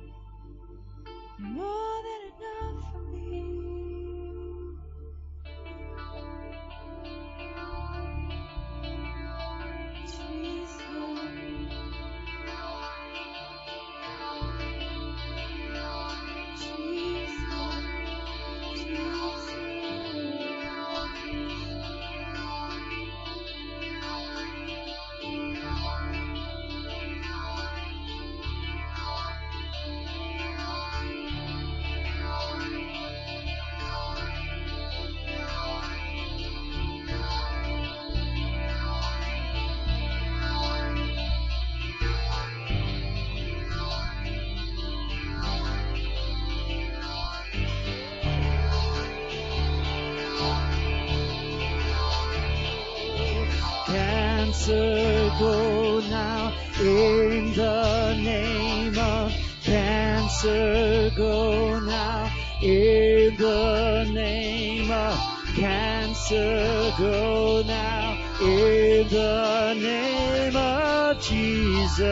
[61.15, 62.31] Go now.
[62.61, 65.17] In the name of
[65.55, 68.17] cancer go now.
[68.41, 72.05] In the name of Jesus.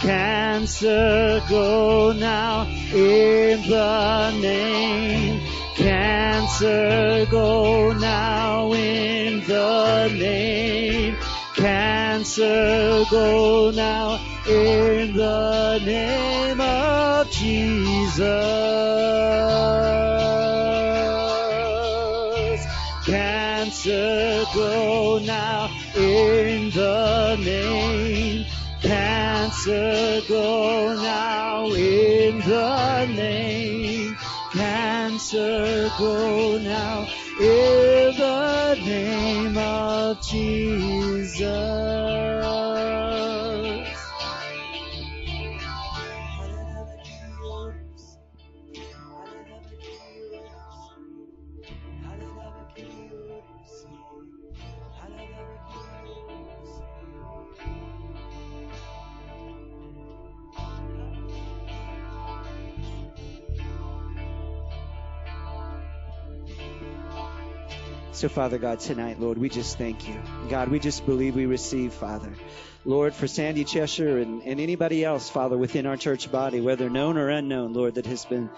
[0.00, 2.66] Cancer go now.
[2.94, 5.40] In the name.
[5.76, 8.72] Cancer go now.
[8.72, 11.16] In the name.
[11.54, 14.11] Cancer go now
[14.46, 18.22] in the name of Jesus.
[23.06, 28.46] Cancer go now in the name.
[28.80, 34.16] Cancer go now in the name.
[34.52, 37.06] Cancer go now
[68.22, 70.14] So, Father God, tonight, Lord, we just thank you.
[70.48, 72.32] God, we just believe we receive, Father.
[72.84, 77.16] Lord, for Sandy Cheshire and, and anybody else, Father, within our church body, whether known
[77.16, 78.48] or unknown, Lord, that has been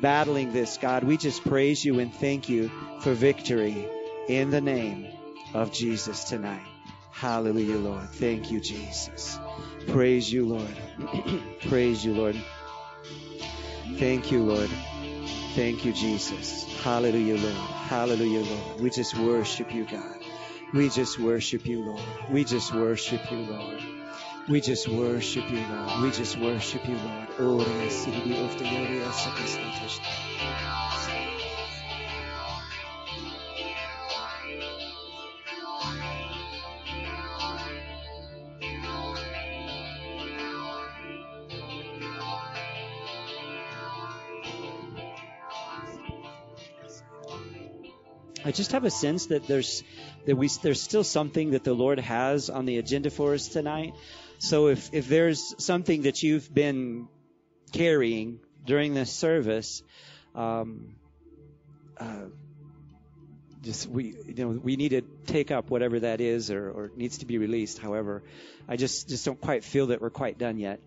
[0.00, 2.70] battling this, God, we just praise you and thank you
[3.02, 3.86] for victory
[4.26, 5.08] in the name
[5.52, 6.64] of Jesus tonight.
[7.10, 8.08] Hallelujah, Lord.
[8.08, 9.38] Thank you, Jesus.
[9.88, 10.76] Praise you, Lord.
[11.68, 12.42] praise you, Lord.
[13.98, 14.70] Thank you, Lord.
[15.54, 16.64] Thank you, Jesus.
[16.82, 17.54] Hallelujah, Lord.
[17.54, 18.80] Hallelujah, Lord.
[18.80, 20.16] We just worship you, God.
[20.72, 22.02] We just worship you, Lord.
[22.30, 23.82] We just worship you, Lord.
[24.48, 26.02] We just worship you, Lord.
[26.02, 27.28] We just worship you, Lord.
[27.40, 28.70] Oh, yes, of the
[48.50, 49.84] I just have a sense that there's
[50.26, 53.94] that we there's still something that the Lord has on the agenda for us tonight.
[54.38, 57.06] So if if there's something that you've been
[57.72, 59.84] carrying during this service,
[60.34, 60.96] um,
[61.96, 62.24] uh,
[63.62, 67.18] just we you know we need to take up whatever that is or, or needs
[67.18, 67.78] to be released.
[67.78, 68.24] However,
[68.68, 70.80] I just just don't quite feel that we're quite done yet.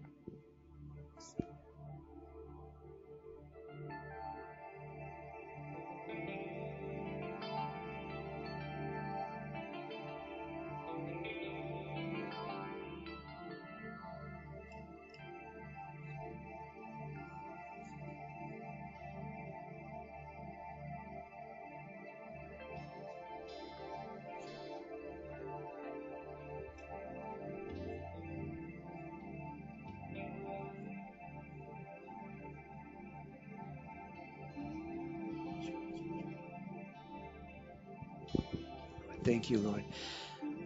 [39.43, 39.83] Thank you, Lord.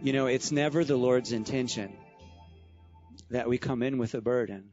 [0.04, 1.92] You know, it's never the Lord's intention
[3.28, 4.70] that we come in with a burden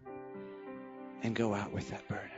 [1.24, 2.30] and go out with that burden.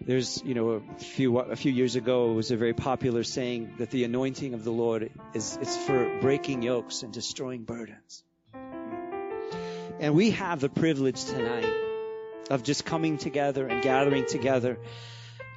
[0.00, 3.74] There's, you know, a few a few years ago, it was a very popular saying
[3.76, 8.24] that the anointing of the Lord is it's for breaking yokes and destroying burdens.
[10.00, 11.74] And we have the privilege tonight
[12.48, 14.78] of just coming together and gathering together,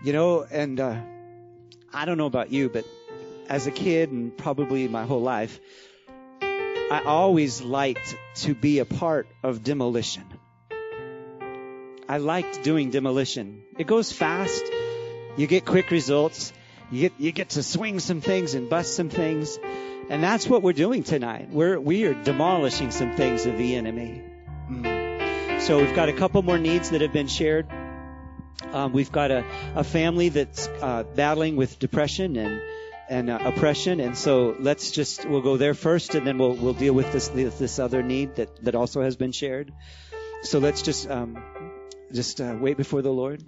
[0.03, 0.43] you know.
[0.43, 0.99] And uh,
[1.93, 2.84] I don't know about you, but
[3.50, 5.60] as a kid and probably my whole life,
[6.41, 10.24] I always liked to be a part of demolition.
[12.10, 13.64] I liked doing demolition.
[13.78, 14.64] It goes fast.
[15.36, 16.54] You get quick results.
[16.89, 19.60] You get you get to swing some things and bust some things.
[20.10, 21.50] And that's what we're doing tonight.
[21.52, 24.24] We're we are demolishing some things of the enemy.
[24.72, 25.62] Mm.
[25.62, 27.68] So we've got a couple more needs that have been shared.
[28.72, 29.43] Um, we've got a,
[29.76, 32.62] a family that's uh, battling with depression and
[33.10, 33.99] and uh, oppression.
[33.99, 37.30] And so let's just we'll go there first, and then we'll we'll deal with this
[37.30, 39.74] this other need that that also has been shared.
[40.43, 41.41] So let's just um,
[42.12, 43.43] just uh, wait before the Lord.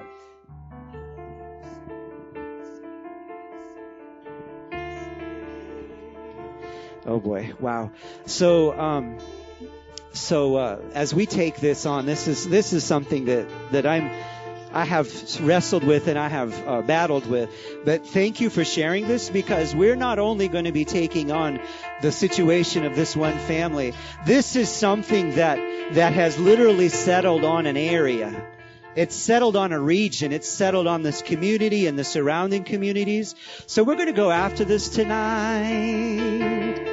[7.05, 7.91] Oh boy, wow.
[8.25, 9.17] So um,
[10.13, 14.11] so uh, as we take this on, this is this is something that that I'm
[14.71, 17.49] I have wrestled with and I have uh, battled with.
[17.85, 21.59] But thank you for sharing this because we're not only going to be taking on
[22.01, 23.93] the situation of this one family.
[24.25, 25.57] This is something that
[25.93, 28.45] that has literally settled on an area.
[28.95, 30.31] It's settled on a region.
[30.31, 33.35] It's settled on this community and the surrounding communities.
[33.65, 36.88] So we're going to go after this tonight.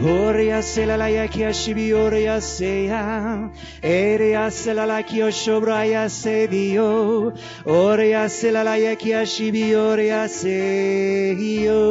[0.00, 3.50] Horia selalaya kia shibioria seya.
[3.82, 7.34] Eria selala kio shobraya sebio.
[7.66, 11.82] Oria selalaya kia shibioria seyo.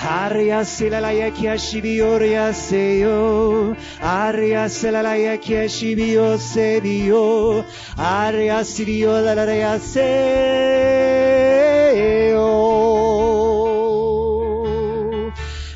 [0.00, 3.76] Aria selalaya kia shibioria seyo.
[4.00, 7.64] Aria selalaya kia shibio sebio.
[7.98, 11.01] Aria sibio lalaya seyo.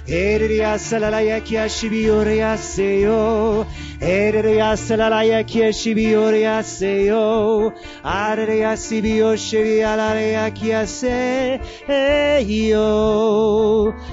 [0.07, 3.66] Eriya salalaya kia shibioria seyo.
[3.98, 7.72] Eriya salalaya kia shibioria seyo.
[8.04, 11.61] Ariya sibio shibialaya kia seyo.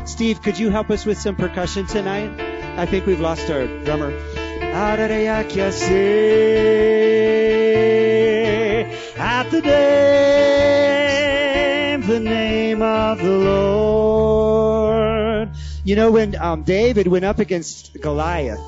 [0.07, 2.31] Steve, could you help us with some percussion tonight?
[2.75, 4.11] I think we've lost our drummer.
[4.73, 5.93] Ariya kia se.
[9.15, 10.41] At the name,
[12.01, 13.82] the name of the Lord.
[15.85, 18.61] You know, when um, David went up against Goliath,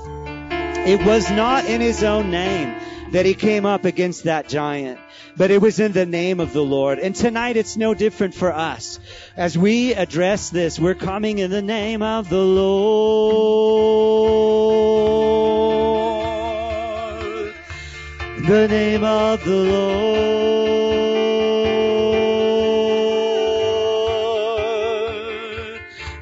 [0.86, 2.76] it was not in his own name
[3.12, 5.00] that he came up against that giant.
[5.38, 7.00] But it was in the name of the Lord.
[7.00, 9.00] And tonight it's no different for us.
[9.38, 12.76] As we address this, we're coming in the name of the Lord.
[18.46, 20.85] The name of the Lord.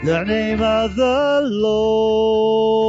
[0.03, 2.82] The name of the Lord.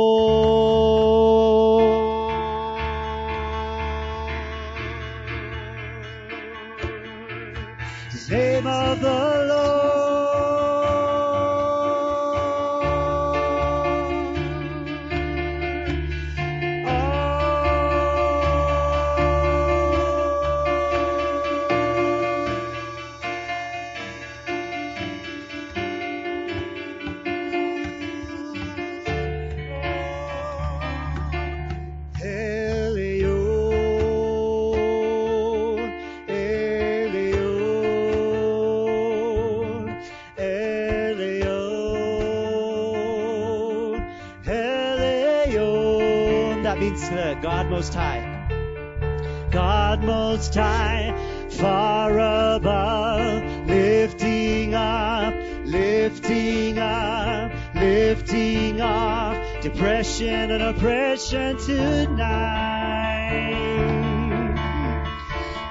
[46.74, 49.46] That means the God Most High.
[49.52, 52.18] God Most High, far
[52.56, 62.34] above, lifting up, lifting up, lifting off depression and oppression tonight.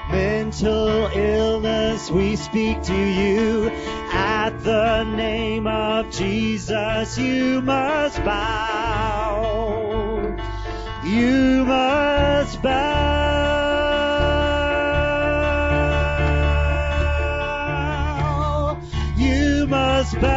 [0.09, 3.69] Mental illness, we speak to you.
[4.13, 9.32] At the name of Jesus, you must bow.
[11.13, 12.73] You must bow.
[19.15, 20.31] You must bow.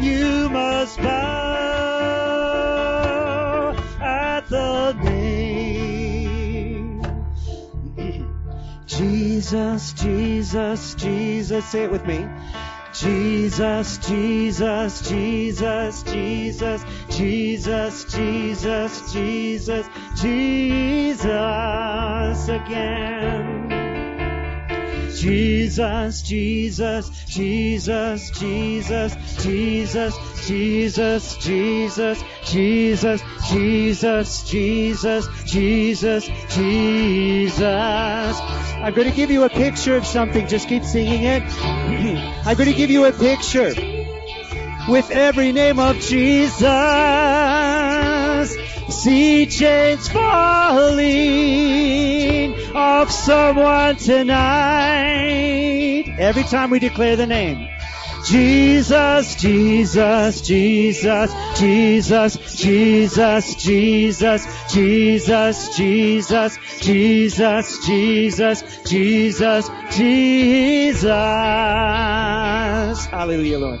[0.00, 1.04] You must bow
[4.00, 7.02] at the name.
[8.86, 11.66] Jesus, Jesus, Jesus.
[11.66, 12.26] Say it with me.
[12.94, 16.84] Jesus, Jesus, Jesus, Jesus,
[17.16, 19.86] Jesus, Jesus, Jesus,
[20.20, 21.24] Jesus
[22.48, 23.70] again.
[25.14, 37.64] Jesus, Jesus, Jesus, Jesus, Jesus, Jesus, Jesus, Jesus, Jesus, Jesus, Jesus, Jesus.
[38.40, 40.48] I'm going to give you a picture of something.
[40.48, 41.44] Just keep singing it.
[41.64, 43.93] I'm going to give you a picture
[44.88, 46.64] with every name of Jesus.
[48.88, 51.04] See chains falling
[52.74, 55.24] off someone tonight.
[56.18, 57.68] Every time we declare the name.
[58.24, 71.04] Jesus, Jesus, Jesus, Jesus, Jesus, Jesus, Jesus, Jesus, Jesus, Jesus, Jesus, Jesus.
[73.06, 73.80] Hallelujah, Lord.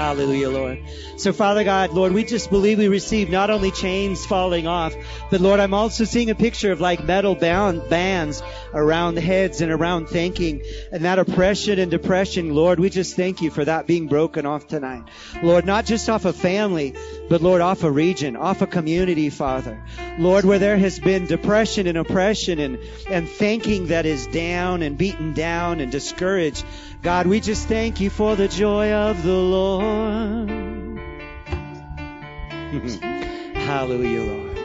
[0.00, 0.82] Hallelujah, Lord.
[1.18, 4.94] So, Father God, Lord, we just believe we receive not only chains falling off,
[5.30, 9.70] but Lord, I'm also seeing a picture of like metal bound bands around heads and
[9.70, 10.62] around thinking.
[10.90, 14.66] And that oppression and depression, Lord, we just thank you for that being broken off
[14.66, 15.04] tonight.
[15.42, 16.94] Lord, not just off a family,
[17.28, 19.84] but Lord, off a region, off a community, Father.
[20.18, 24.96] Lord, where there has been depression and oppression and, and thinking that is down and
[24.96, 26.64] beaten down and discouraged.
[27.02, 30.50] God, we just thank you for the joy of the Lord.
[33.54, 34.58] Hallelujah, Lord.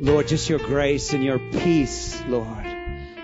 [0.00, 2.66] Lord, just your grace and your peace, Lord.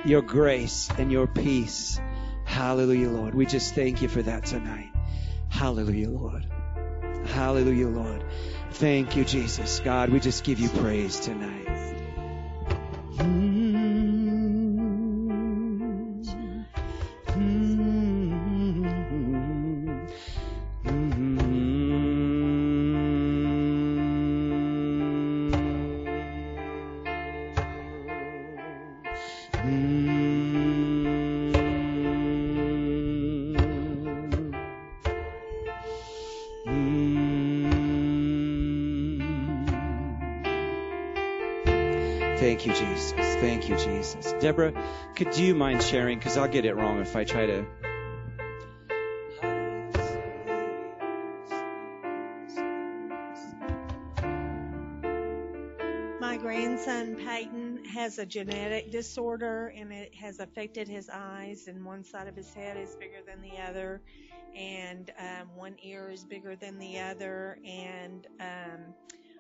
[0.05, 2.01] Your grace and your peace.
[2.45, 3.35] Hallelujah, Lord.
[3.35, 4.91] We just thank you for that tonight.
[5.49, 6.47] Hallelujah, Lord.
[7.27, 8.25] Hallelujah, Lord.
[8.73, 9.81] Thank you, Jesus.
[9.81, 11.76] God, we just give you praise tonight.
[45.17, 46.19] Could do you mind sharing?
[46.19, 47.65] Because I'll get it wrong if I try to.
[56.21, 62.05] My grandson Peyton has a genetic disorder and it has affected his eyes, and one
[62.05, 64.03] side of his head is bigger than the other,
[64.55, 68.95] and um, one ear is bigger than the other, and um,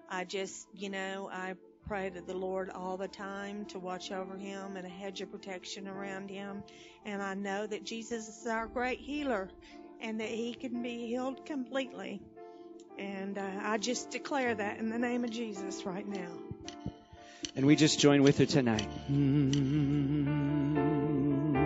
[0.08, 1.54] I just, you know, I
[1.86, 5.30] pray to the Lord all the time to watch over him and a hedge of
[5.30, 6.62] protection around him.
[7.04, 9.48] And I know that Jesus is our great healer
[10.00, 12.20] and that he can be healed completely.
[12.98, 16.32] And uh, I just declare that in the name of Jesus right now.
[17.54, 18.88] And we just join with her tonight.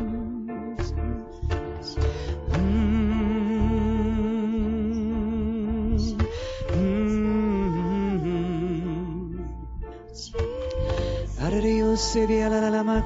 [12.01, 12.99] La la ma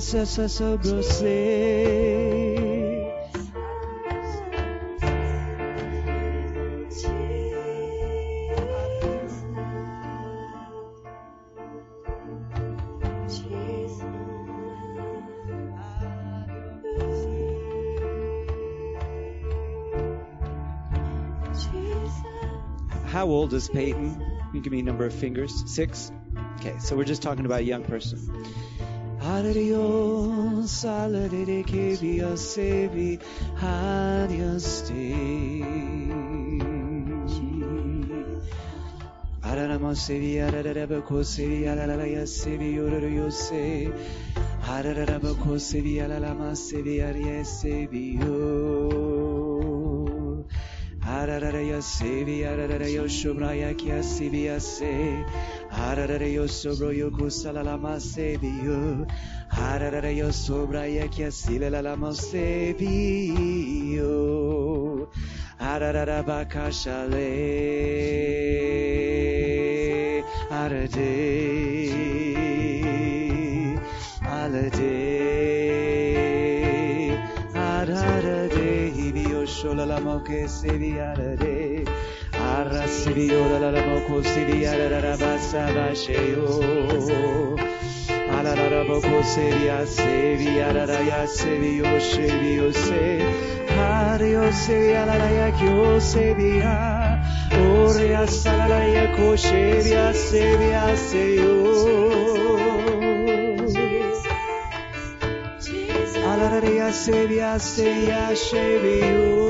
[0.00, 0.78] sa sa.
[23.06, 24.18] How old is Peyton?
[24.54, 25.52] You give me a number of fingers.
[25.66, 26.10] Six?
[26.64, 28.18] Okay, so we're just talking about a young person.
[29.20, 32.40] Adios, adios
[48.24, 48.73] yo.
[51.34, 55.24] Arararaya sevi arararaya şubraya kya sibiya se
[55.68, 59.06] Arararaya sobroyo kusalalama seviyo.
[59.50, 63.18] Arararaya sobraya kya silalalama seviyo.
[65.58, 67.34] Arararabakaşale
[70.50, 71.34] Arade.
[74.22, 75.13] Alade
[79.64, 81.86] shola la moke siri arare
[82.54, 86.48] arra siri ola la la moko siri arara basa basheyo
[88.36, 93.04] arara la moko siri asiri arara ya siri yo siri yo se.
[93.76, 96.76] Hari yo siri arara ya ki yo siri ya
[97.72, 102.03] ore asala la ya ko siri asiri aseyo
[106.94, 109.44] せりゃせやしゃべよ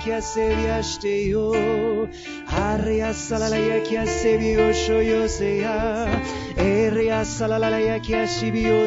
[0.00, 1.52] キャセリアしてよ。
[2.46, 6.06] ハリアサララヤキャセビオショヨセヤ。
[6.68, 8.80] Eria salalaya kia shibio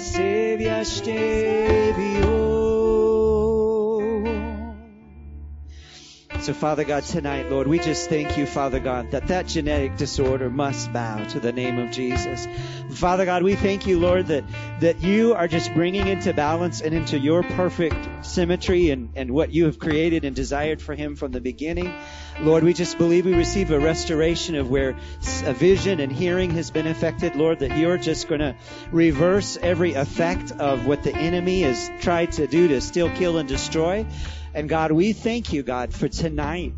[0.00, 2.45] sevia stevio.
[6.46, 10.48] So, Father God, tonight, Lord, we just thank you, Father God, that that genetic disorder
[10.48, 12.46] must bow to the name of Jesus.
[12.90, 14.44] Father God, we thank you, Lord, that,
[14.78, 19.50] that you are just bringing into balance and into your perfect symmetry and, and what
[19.50, 21.92] you have created and desired for him from the beginning.
[22.38, 24.90] Lord, we just believe we receive a restoration of where
[25.46, 28.54] a vision and hearing has been affected, Lord, that you're just going to
[28.92, 33.48] reverse every effect of what the enemy has tried to do to still kill, and
[33.48, 34.06] destroy.
[34.56, 36.72] And God, we thank you, God, for tonight.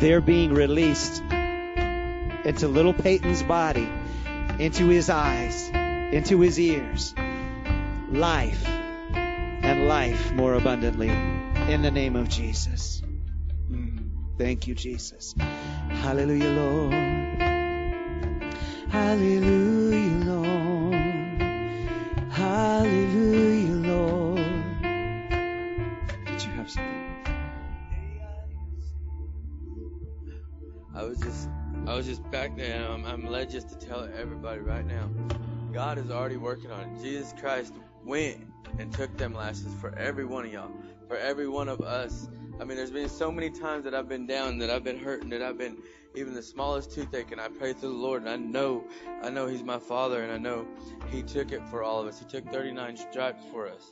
[0.00, 3.88] They're being released into little Peyton's body,
[4.58, 7.14] into his eyes, into his ears.
[8.10, 13.02] Life and life more abundantly in the name of Jesus.
[13.70, 14.36] Mm.
[14.36, 15.34] Thank you, Jesus.
[15.38, 16.92] Hallelujah, Lord.
[18.90, 20.94] Hallelujah, Lord.
[22.30, 23.79] Hallelujah,
[31.00, 31.48] I was just,
[31.86, 35.08] I was just back there, and I'm, I'm led just to tell everybody right now.
[35.72, 37.02] God is already working on it.
[37.02, 37.72] Jesus Christ
[38.04, 38.46] went
[38.78, 40.70] and took them lashes for every one of y'all,
[41.08, 42.28] for every one of us.
[42.60, 45.30] I mean, there's been so many times that I've been down, that I've been hurting,
[45.30, 45.78] that I've been
[46.14, 48.84] even the smallest toothache, and I pray to the Lord, and I know,
[49.22, 50.66] I know He's my Father, and I know
[51.10, 52.18] He took it for all of us.
[52.18, 53.90] He took 39 stripes for us,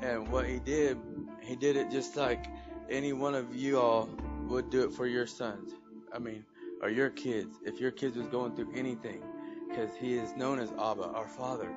[0.00, 0.96] and what He did,
[1.42, 2.46] He did it just like
[2.88, 4.08] any one of you all
[4.48, 5.74] would do it for your sons.
[6.14, 6.44] I mean,
[6.82, 9.22] or your kids, if your kids was going through anything,
[9.68, 11.70] because He is known as Abba, our Father.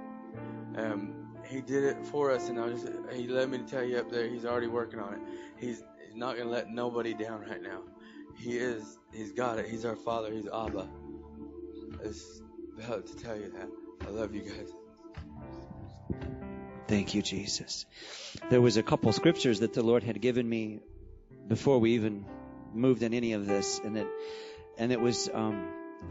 [0.75, 1.13] Um,
[1.49, 4.09] he did it for us, and I just He led me to tell you up
[4.09, 4.27] there.
[4.27, 5.19] He's already working on it.
[5.57, 7.81] He's, he's not gonna let nobody down right now.
[8.37, 8.97] He is.
[9.11, 9.67] He's got it.
[9.67, 10.31] He's our Father.
[10.31, 10.89] He's Abba.
[12.03, 12.41] It's
[12.77, 13.69] about to tell you that.
[14.07, 14.73] I love you guys.
[16.87, 17.85] Thank you, Jesus.
[18.49, 20.79] There was a couple scriptures that the Lord had given me
[21.47, 22.25] before we even
[22.73, 24.07] moved in any of this, and it
[24.77, 25.67] and it was um,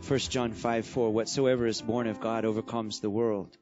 [0.07, 1.11] 1 John 5 4.
[1.11, 3.57] Whatsoever is born of God overcomes the world.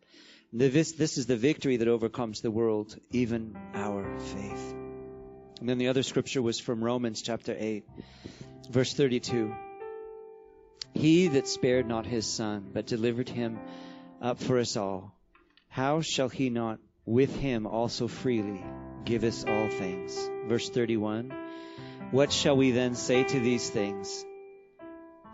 [0.52, 4.74] This, this is the victory that overcomes the world, even our faith.
[5.60, 7.84] And then the other scripture was from Romans chapter 8,
[8.68, 9.54] verse 32.
[10.92, 13.60] He that spared not his son, but delivered him
[14.20, 15.14] up for us all,
[15.68, 18.62] how shall he not with him also freely
[19.04, 20.28] give us all things?
[20.48, 21.32] Verse 31.
[22.10, 24.24] What shall we then say to these things?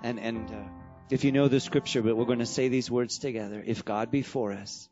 [0.03, 0.69] And, and, uh,
[1.09, 3.63] if you know the scripture, but we're going to say these words together.
[3.65, 4.89] If God be for us,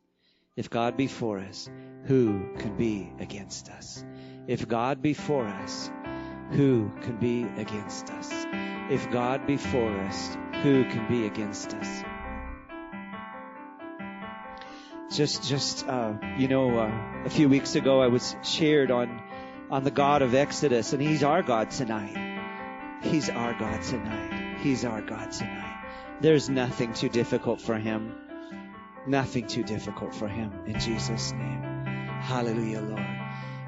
[0.57, 1.69] if God be for us,
[2.05, 4.05] who can be against us?
[4.47, 5.91] If God be for us,
[6.53, 8.31] who can be against us?
[8.91, 12.05] If God be for us, who can be against us?
[15.15, 19.23] Just, just, uh, you know, uh, a few weeks ago I was shared on,
[19.71, 23.01] on the God of Exodus, and He's our God tonight.
[23.03, 24.59] He's our God tonight.
[24.61, 25.85] He's our God tonight.
[26.21, 28.15] There's nothing too difficult for Him.
[29.07, 30.53] Nothing too difficult for Him.
[30.67, 31.63] In Jesus' name.
[32.21, 33.07] Hallelujah, Lord.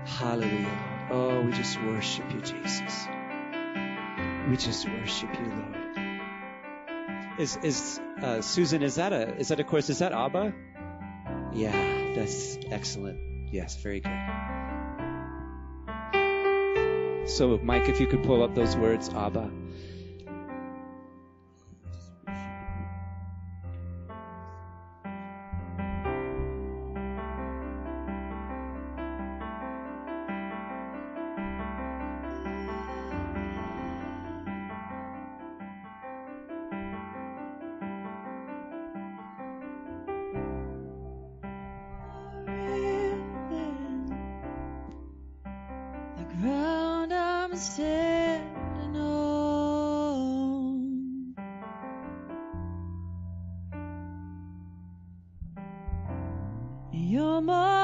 [0.06, 0.78] Hallelujah,
[1.10, 1.10] Lord.
[1.10, 3.06] Oh, we just worship you, Jesus.
[4.48, 5.77] We just worship you, Lord.
[7.39, 8.82] Is is uh, Susan?
[8.82, 9.90] Is that a is that a course?
[9.90, 10.55] Is that Abba?
[11.52, 13.52] Yeah, that's excellent.
[13.52, 14.55] Yes, very good.
[17.26, 19.50] So, Mike, if you could pull up those words, Abba.
[47.58, 50.76] Standing on.
[56.92, 57.75] You're more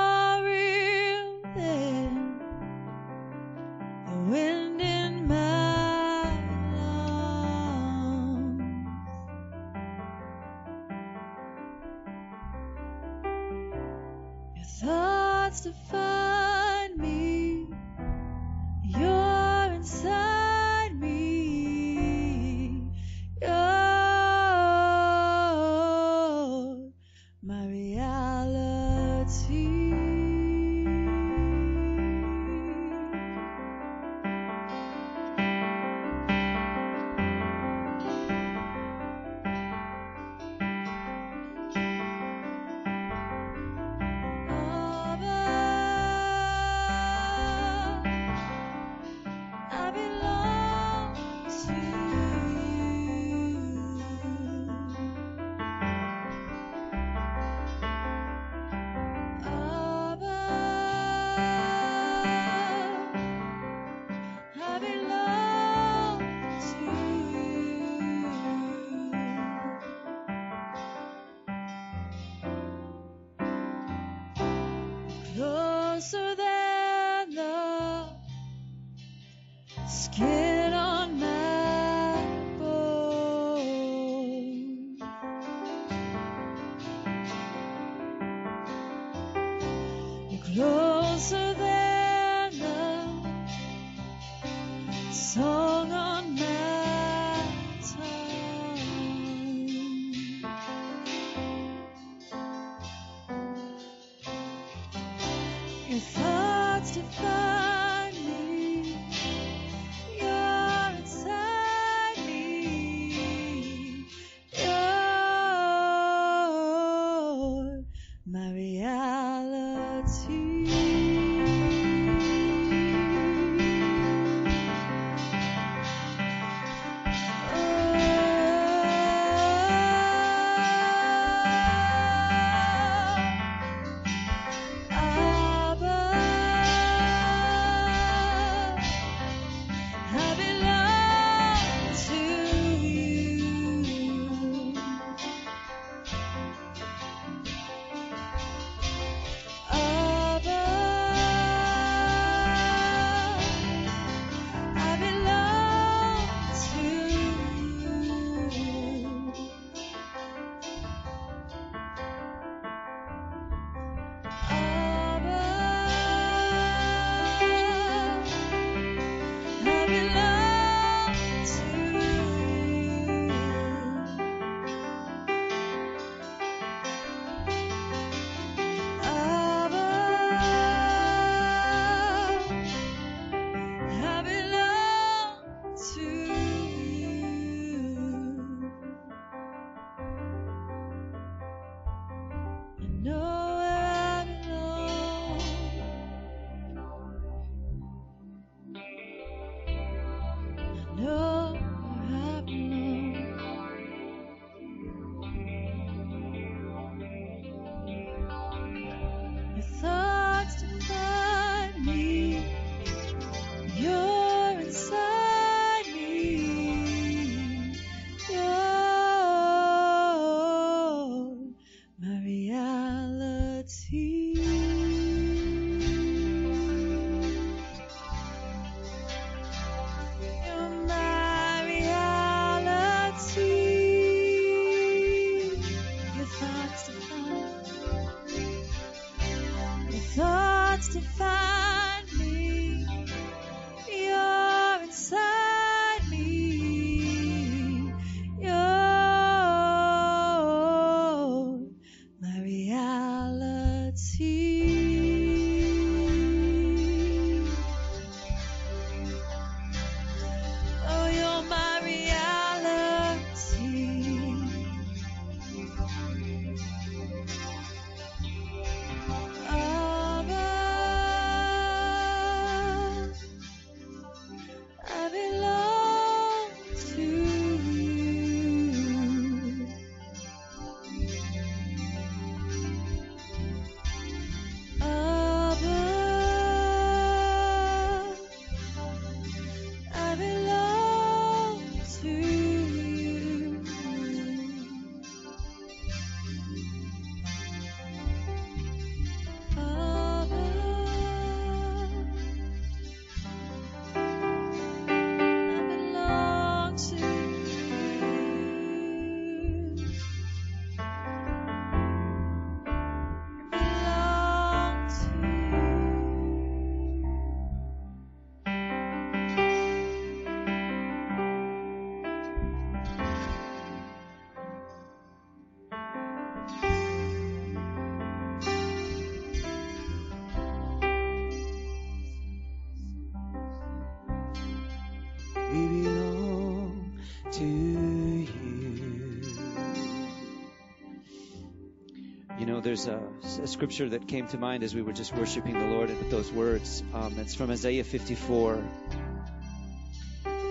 [342.73, 343.03] there's a,
[343.43, 346.33] a scripture that came to mind as we were just worshiping the Lord with those
[346.33, 346.83] words.
[346.95, 348.65] Um, it's from Isaiah 54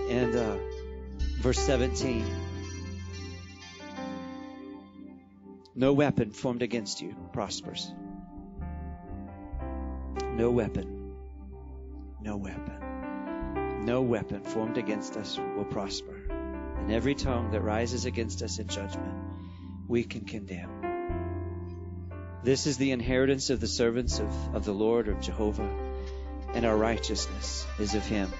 [0.08, 0.56] and uh,
[1.40, 2.24] verse 17.
[5.74, 7.90] No weapon formed against you prospers.
[10.22, 11.16] No weapon.
[12.20, 13.84] No weapon.
[13.84, 16.22] No weapon formed against us will prosper.
[16.30, 19.12] And every tongue that rises against us in judgment,
[19.88, 20.71] we can condemn.
[22.44, 25.68] This is the inheritance of the servants of, of the Lord, of Jehovah,
[26.54, 28.32] and our righteousness is of Him.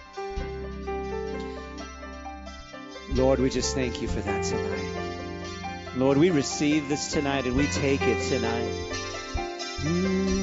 [3.13, 5.97] Lord, we just thank you for that tonight.
[5.97, 8.73] Lord, we receive this tonight and we take it tonight.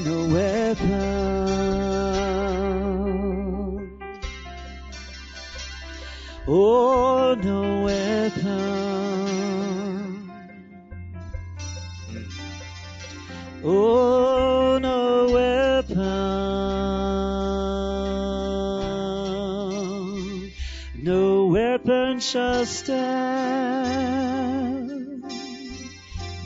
[0.05, 1.59] No weapon.
[6.47, 8.78] Oh, no weapon.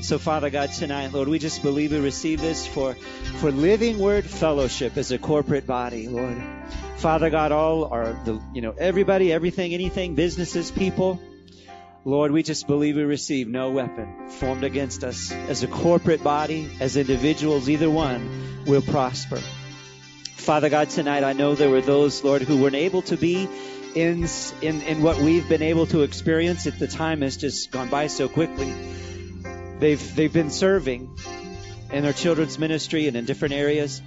[0.03, 2.93] So, Father God, tonight, Lord, we just believe we receive this for,
[3.39, 6.43] for Living Word Fellowship as a corporate body, Lord.
[6.97, 11.21] Father God, all our, the, you know, everybody, everything, anything, businesses, people,
[12.03, 16.69] Lord, we just believe we receive no weapon formed against us as a corporate body,
[16.81, 19.39] as individuals, either one will prosper.
[20.35, 23.47] Father God, tonight I know there were those, Lord, who weren't able to be
[23.95, 24.27] in,
[24.61, 26.67] in, in what we've been able to experience.
[26.67, 28.73] At the time has just gone by so quickly.
[29.83, 31.13] They've, they've been serving
[31.91, 34.01] in their children's ministry and in different areas.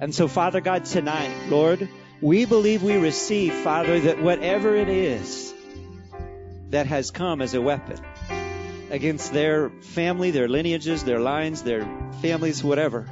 [0.00, 1.86] And so, Father God, tonight, Lord,
[2.22, 5.52] we believe we receive, Father, that whatever it is
[6.70, 7.98] that has come as a weapon
[8.88, 11.82] against their family, their lineages, their lines, their
[12.22, 13.06] families, whatever,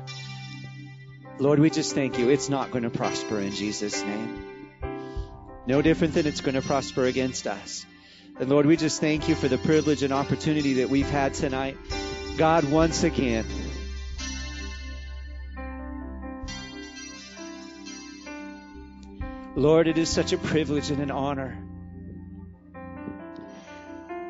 [1.39, 2.31] Lord, we just thank you.
[2.31, 4.71] It's not going to prosper in Jesus' name.
[5.67, 7.85] No different than it's going to prosper against us.
[8.41, 11.77] And Lord, we just thank you for the privilege and opportunity that we've had tonight.
[12.37, 13.47] God once again.
[19.55, 21.57] Lord, it is such a privilege and an honor.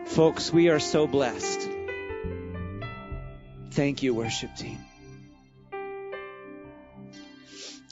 [0.04, 1.68] Folks, we are so blessed.
[3.72, 4.78] Thank you, worship team.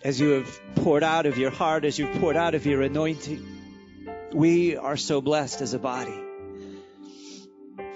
[0.04, 3.44] As you have poured out of your heart, as you've poured out of your anointing,
[4.32, 6.23] we are so blessed as a body.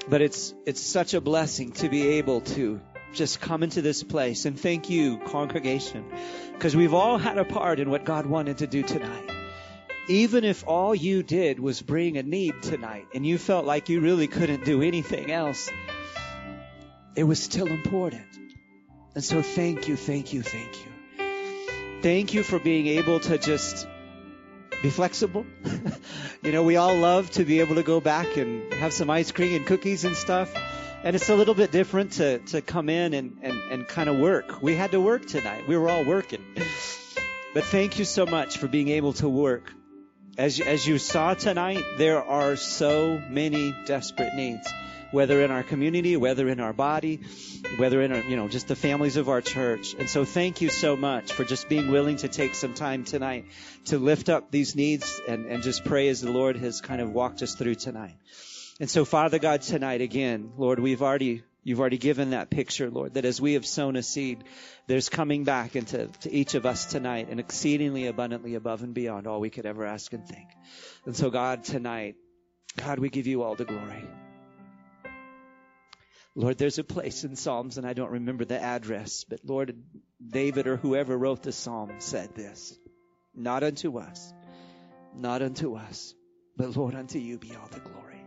[0.09, 2.80] But it's, it's such a blessing to be able to
[3.12, 6.05] just come into this place and thank you, congregation,
[6.52, 9.30] because we've all had a part in what God wanted to do tonight.
[10.09, 14.01] Even if all you did was bring a need tonight and you felt like you
[14.01, 15.70] really couldn't do anything else,
[17.14, 18.24] it was still important.
[19.14, 22.01] And so thank you, thank you, thank you.
[22.01, 23.86] Thank you for being able to just
[24.82, 25.44] be flexible.
[26.42, 29.32] you know, we all love to be able to go back and have some ice
[29.32, 30.52] cream and cookies and stuff.
[31.05, 34.18] And it's a little bit different to, to come in and, and, and kind of
[34.18, 34.62] work.
[34.62, 35.68] We had to work tonight.
[35.68, 36.44] We were all working.
[37.55, 39.72] But thank you so much for being able to work.
[40.36, 44.72] As, as you saw tonight, there are so many desperate needs,
[45.10, 47.20] whether in our community, whether in our body,
[47.76, 49.94] whether in our, you know, just the families of our church.
[49.98, 53.47] And so thank you so much for just being willing to take some time tonight
[53.86, 57.12] to lift up these needs and, and just pray as the Lord has kind of
[57.12, 58.16] walked us through tonight.
[58.80, 63.14] And so, Father God, tonight again, Lord, we've already, you've already given that picture, Lord,
[63.14, 64.44] that as we have sown a seed,
[64.86, 69.26] there's coming back into to each of us tonight and exceedingly abundantly above and beyond
[69.26, 70.48] all we could ever ask and think.
[71.06, 72.14] And so, God, tonight,
[72.76, 74.05] God, we give you all the glory.
[76.39, 79.77] Lord, there's a place in Psalms, and I don't remember the address, but Lord,
[80.24, 82.78] David or whoever wrote the psalm said this
[83.35, 84.32] Not unto us,
[85.16, 86.15] not unto us,
[86.56, 88.24] but Lord, unto you be all the glory.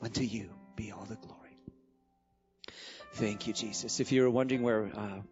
[0.00, 1.58] Unto you be all the glory.
[3.14, 3.98] Thank you, Jesus.
[3.98, 5.22] If you were wondering where uh,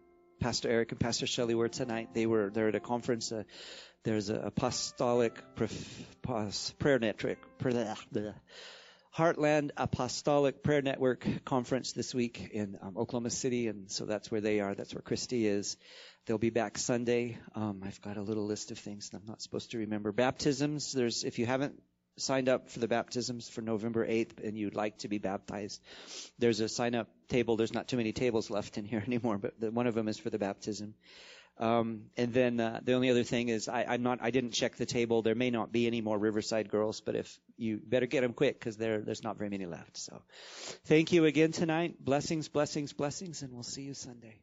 [0.41, 3.31] Pastor Eric and Pastor Shelley were tonight, they were they're at a conference.
[3.31, 3.43] Uh,
[4.03, 8.33] there's a apostolic pref- pos- prayer network, prayer, blah,
[9.19, 14.39] Heartland Apostolic Prayer Network conference this week in um, Oklahoma City, and so that's where
[14.39, 14.75] they are.
[14.75, 15.75] That's where Christy is.
[16.25, 17.37] They'll be back Sunday.
[17.53, 20.13] Um, I've got a little list of things that I'm not supposed to remember.
[20.13, 20.93] Baptisms.
[20.93, 21.83] There's if you haven't
[22.15, 25.81] signed up for the baptisms for November 8th and you'd like to be baptized,
[26.37, 27.57] there's a sign up table.
[27.57, 30.17] There's not too many tables left in here anymore, but the, one of them is
[30.17, 30.93] for the baptism.
[31.59, 34.19] Um, and then uh, the only other thing is I, I'm not.
[34.21, 35.21] I didn't check the table.
[35.21, 38.57] There may not be any more Riverside girls, but if you better get them quick
[38.57, 39.97] because there there's not very many left.
[39.97, 40.21] So,
[40.85, 41.95] thank you again tonight.
[41.99, 44.37] Blessings, blessings, blessings, and we'll see you Sunday.